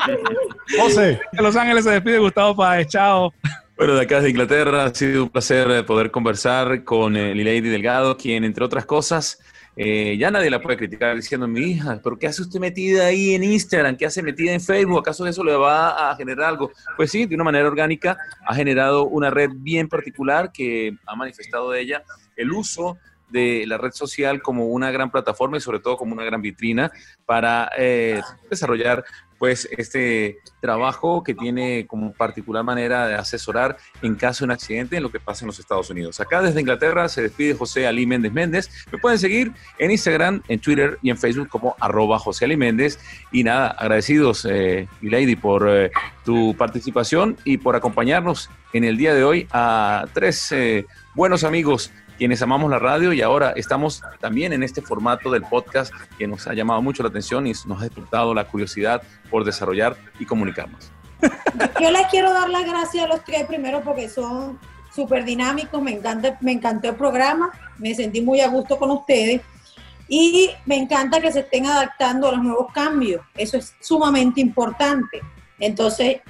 José, 0.80 1.20
De 1.32 1.42
Los 1.42 1.56
Ángeles 1.56 1.84
se 1.84 1.90
despide 1.92 2.18
Gustavo 2.18 2.56
Páez. 2.56 2.88
Chao. 2.88 3.32
Bueno, 3.76 3.94
de 3.94 4.02
acá 4.02 4.20
de 4.20 4.30
Inglaterra 4.30 4.86
ha 4.86 4.94
sido 4.94 5.22
un 5.22 5.30
placer 5.30 5.70
eh, 5.70 5.84
poder 5.84 6.10
conversar 6.10 6.82
con 6.82 7.16
eh, 7.16 7.32
Lady 7.36 7.60
Delgado, 7.60 8.16
quien, 8.16 8.42
entre 8.42 8.64
otras 8.64 8.84
cosas, 8.84 9.38
eh, 9.76 10.16
ya 10.18 10.32
nadie 10.32 10.50
la 10.50 10.60
puede 10.60 10.76
criticar 10.76 11.14
diciendo, 11.14 11.46
mi 11.46 11.60
hija, 11.60 12.00
¿pero 12.02 12.18
qué 12.18 12.26
hace 12.26 12.42
usted 12.42 12.58
metida 12.58 13.06
ahí 13.06 13.36
en 13.36 13.44
Instagram? 13.44 13.96
¿Qué 13.96 14.06
hace 14.06 14.24
metida 14.24 14.52
en 14.52 14.60
Facebook? 14.60 14.98
¿Acaso 14.98 15.24
eso 15.24 15.44
le 15.44 15.54
va 15.54 16.10
a 16.10 16.16
generar 16.16 16.48
algo? 16.48 16.72
Pues 16.96 17.12
sí, 17.12 17.26
de 17.26 17.36
una 17.36 17.44
manera 17.44 17.68
orgánica 17.68 18.18
ha 18.44 18.56
generado 18.56 19.04
una 19.04 19.30
red 19.30 19.50
bien 19.54 19.88
particular 19.88 20.50
que 20.50 20.96
ha 21.06 21.14
manifestado 21.14 21.70
de 21.70 21.80
ella 21.80 22.02
el 22.34 22.50
uso 22.50 22.98
de 23.30 23.64
la 23.66 23.78
red 23.78 23.92
social 23.92 24.42
como 24.42 24.66
una 24.66 24.90
gran 24.90 25.10
plataforma 25.10 25.56
y 25.56 25.60
sobre 25.60 25.80
todo 25.80 25.96
como 25.96 26.14
una 26.14 26.24
gran 26.24 26.42
vitrina 26.42 26.90
para 27.26 27.70
eh, 27.76 28.20
desarrollar 28.50 29.04
pues 29.38 29.68
este 29.70 30.38
trabajo 30.60 31.22
que 31.22 31.34
tiene 31.34 31.86
como 31.86 32.12
particular 32.12 32.64
manera 32.64 33.06
de 33.06 33.14
asesorar 33.14 33.76
en 34.02 34.16
caso 34.16 34.40
de 34.40 34.46
un 34.46 34.50
accidente 34.50 34.96
en 34.96 35.02
lo 35.02 35.10
que 35.10 35.20
pasa 35.20 35.44
en 35.44 35.46
los 35.46 35.58
Estados 35.58 35.88
Unidos. 35.90 36.18
Acá 36.20 36.42
desde 36.42 36.60
Inglaterra 36.60 37.08
se 37.08 37.22
despide 37.22 37.54
José 37.54 37.86
Ali 37.86 38.04
Méndez 38.04 38.32
Méndez. 38.32 38.68
Me 38.90 38.98
pueden 38.98 39.18
seguir 39.18 39.52
en 39.78 39.90
Instagram, 39.92 40.42
en 40.48 40.58
Twitter 40.58 40.98
y 41.02 41.10
en 41.10 41.18
Facebook 41.18 41.48
como 41.48 41.76
arroba 41.78 42.18
José 42.18 42.46
Ali 42.46 42.56
Méndez. 42.56 42.98
Y 43.30 43.44
nada, 43.44 43.68
agradecidos, 43.68 44.44
eh, 44.44 44.88
Lady, 45.02 45.36
por 45.36 45.68
eh, 45.68 45.92
tu 46.24 46.56
participación 46.56 47.36
y 47.44 47.58
por 47.58 47.76
acompañarnos 47.76 48.50
en 48.72 48.84
el 48.84 48.96
día 48.96 49.14
de 49.14 49.22
hoy 49.22 49.46
a 49.52 50.06
tres 50.12 50.52
buenos 51.14 51.44
amigos 51.44 51.92
quienes 52.18 52.42
amamos 52.42 52.68
la 52.68 52.80
radio 52.80 53.12
y 53.12 53.22
ahora 53.22 53.52
estamos 53.54 54.02
también 54.20 54.52
en 54.52 54.64
este 54.64 54.82
formato 54.82 55.30
del 55.30 55.42
podcast 55.42 55.94
que 56.18 56.26
nos 56.26 56.48
ha 56.48 56.52
llamado 56.52 56.82
mucho 56.82 57.04
la 57.04 57.08
atención 57.10 57.46
y 57.46 57.52
nos 57.66 57.78
ha 57.78 57.84
despertado 57.84 58.34
la 58.34 58.44
curiosidad 58.44 59.02
por 59.30 59.44
desarrollar 59.44 59.96
y 60.18 60.26
comunicarnos. 60.26 60.90
Yo 61.80 61.90
les 61.92 62.06
quiero 62.08 62.32
dar 62.32 62.50
las 62.50 62.66
gracias 62.66 63.04
a 63.04 63.08
los 63.08 63.24
tres 63.24 63.46
primero 63.46 63.82
porque 63.82 64.08
son 64.08 64.58
súper 64.92 65.24
dinámicos, 65.24 65.80
me 65.80 65.92
encanta, 65.92 66.36
me 66.40 66.52
encantó 66.52 66.88
el 66.88 66.96
programa, 66.96 67.50
me 67.78 67.94
sentí 67.94 68.20
muy 68.20 68.40
a 68.40 68.48
gusto 68.48 68.76
con 68.78 68.90
ustedes 68.90 69.40
y 70.08 70.50
me 70.66 70.76
encanta 70.76 71.20
que 71.20 71.30
se 71.30 71.40
estén 71.40 71.66
adaptando 71.66 72.28
a 72.28 72.32
los 72.32 72.42
nuevos 72.42 72.72
cambios, 72.72 73.22
eso 73.36 73.56
es 73.56 73.74
sumamente 73.80 74.40
importante. 74.40 75.20
Entonces, 75.60 76.20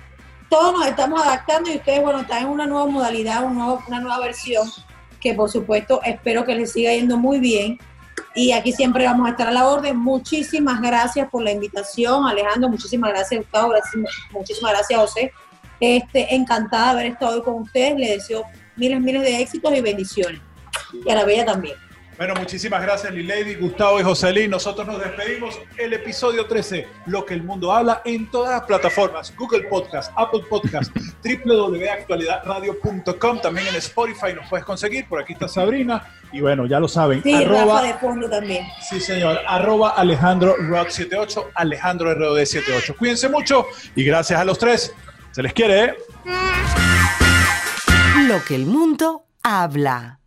todos 0.51 0.79
nos 0.79 0.87
estamos 0.87 1.23
adaptando 1.23 1.71
y 1.71 1.77
ustedes, 1.77 2.03
bueno, 2.03 2.21
están 2.21 2.43
en 2.43 2.49
una 2.49 2.67
nueva 2.67 2.87
modalidad, 2.87 3.45
una 3.45 4.01
nueva 4.01 4.19
versión 4.21 4.69
que 5.21 5.35
por 5.35 5.51
supuesto 5.51 6.01
espero 6.05 6.45
que 6.45 6.55
les 6.55 6.73
siga 6.73 6.93
yendo 6.93 7.17
muy 7.17 7.41
bien. 7.41 7.79
Y 8.35 8.53
aquí 8.53 8.73
siempre 8.73 9.05
vamos 9.05 9.27
a 9.27 9.31
estar 9.31 9.49
a 9.49 9.53
la 9.53 9.67
orden. 9.67 9.97
Muchísimas 9.97 10.81
gracias 10.81 11.29
por 11.29 11.43
la 11.43 11.53
invitación, 11.53 12.27
Alejandro. 12.27 12.69
Muchísimas 12.69 13.11
gracias, 13.11 13.41
Gustavo. 13.41 13.73
Muchísimas 14.31 14.73
gracias, 14.73 15.01
José. 15.01 15.33
Este, 15.81 16.35
encantada 16.35 16.87
de 16.87 16.91
haber 17.01 17.07
estado 17.13 17.37
hoy 17.37 17.43
con 17.43 17.55
ustedes. 17.63 17.99
Les 17.99 18.11
deseo 18.11 18.45
miles, 18.77 19.01
miles 19.01 19.23
de 19.23 19.41
éxitos 19.41 19.75
y 19.75 19.81
bendiciones. 19.81 20.41
Y 21.05 21.11
a 21.11 21.15
la 21.15 21.25
bella 21.25 21.45
también. 21.45 21.77
Bueno, 22.19 22.35
muchísimas 22.35 22.83
gracias, 22.83 23.15
Lady, 23.15 23.55
Gustavo 23.55 23.99
y 24.01 24.03
Joselín. 24.03 24.51
Nosotros 24.51 24.89
nos 24.89 24.99
despedimos. 24.99 25.57
El 25.77 25.93
episodio 25.93 26.47
13, 26.47 26.89
Lo 27.07 27.25
que 27.25 27.35
el 27.35 27.45
mundo 27.45 27.73
habla, 27.73 28.03
en 28.05 28.29
todas 28.29 28.51
las 28.51 28.63
plataformas: 28.63 29.33
Google 29.37 29.69
Podcast, 29.69 30.11
Apple 30.17 30.41
Podcast, 30.51 30.91
www.actualidadradio.com. 31.25 33.41
También 33.41 33.69
en 33.69 33.77
Spotify 33.77 34.35
nos 34.35 34.49
puedes 34.49 34.67
conseguir. 34.67 35.07
Por 35.07 35.23
aquí 35.23 35.35
está 35.35 35.47
Sabrina. 35.47 36.13
Y 36.33 36.41
bueno, 36.41 36.67
ya 36.67 36.81
lo 36.81 36.89
saben. 36.89 37.23
Sí, 37.23 37.33
arroba, 37.33 37.83
de 37.83 37.95
fondo 37.95 38.29
también. 38.29 38.67
Sí, 38.91 39.01
señor. 39.01 39.39
Arroba 39.47 39.91
Alejandro 39.91 40.57
Rock 40.57 40.89
78, 40.89 41.51
Alejandro 41.55 42.13
ROD 42.15 42.39
78. 42.39 42.97
Cuídense 42.99 43.29
mucho 43.29 43.65
y 43.95 44.03
gracias 44.03 44.41
a 44.41 44.45
los 44.45 44.59
tres. 44.59 44.93
Se 45.31 45.41
les 45.41 45.53
quiere, 45.53 45.85
¿eh? 45.85 45.95
Lo 48.27 48.45
que 48.45 48.57
el 48.57 48.67
mundo 48.67 49.25
habla. 49.45 50.19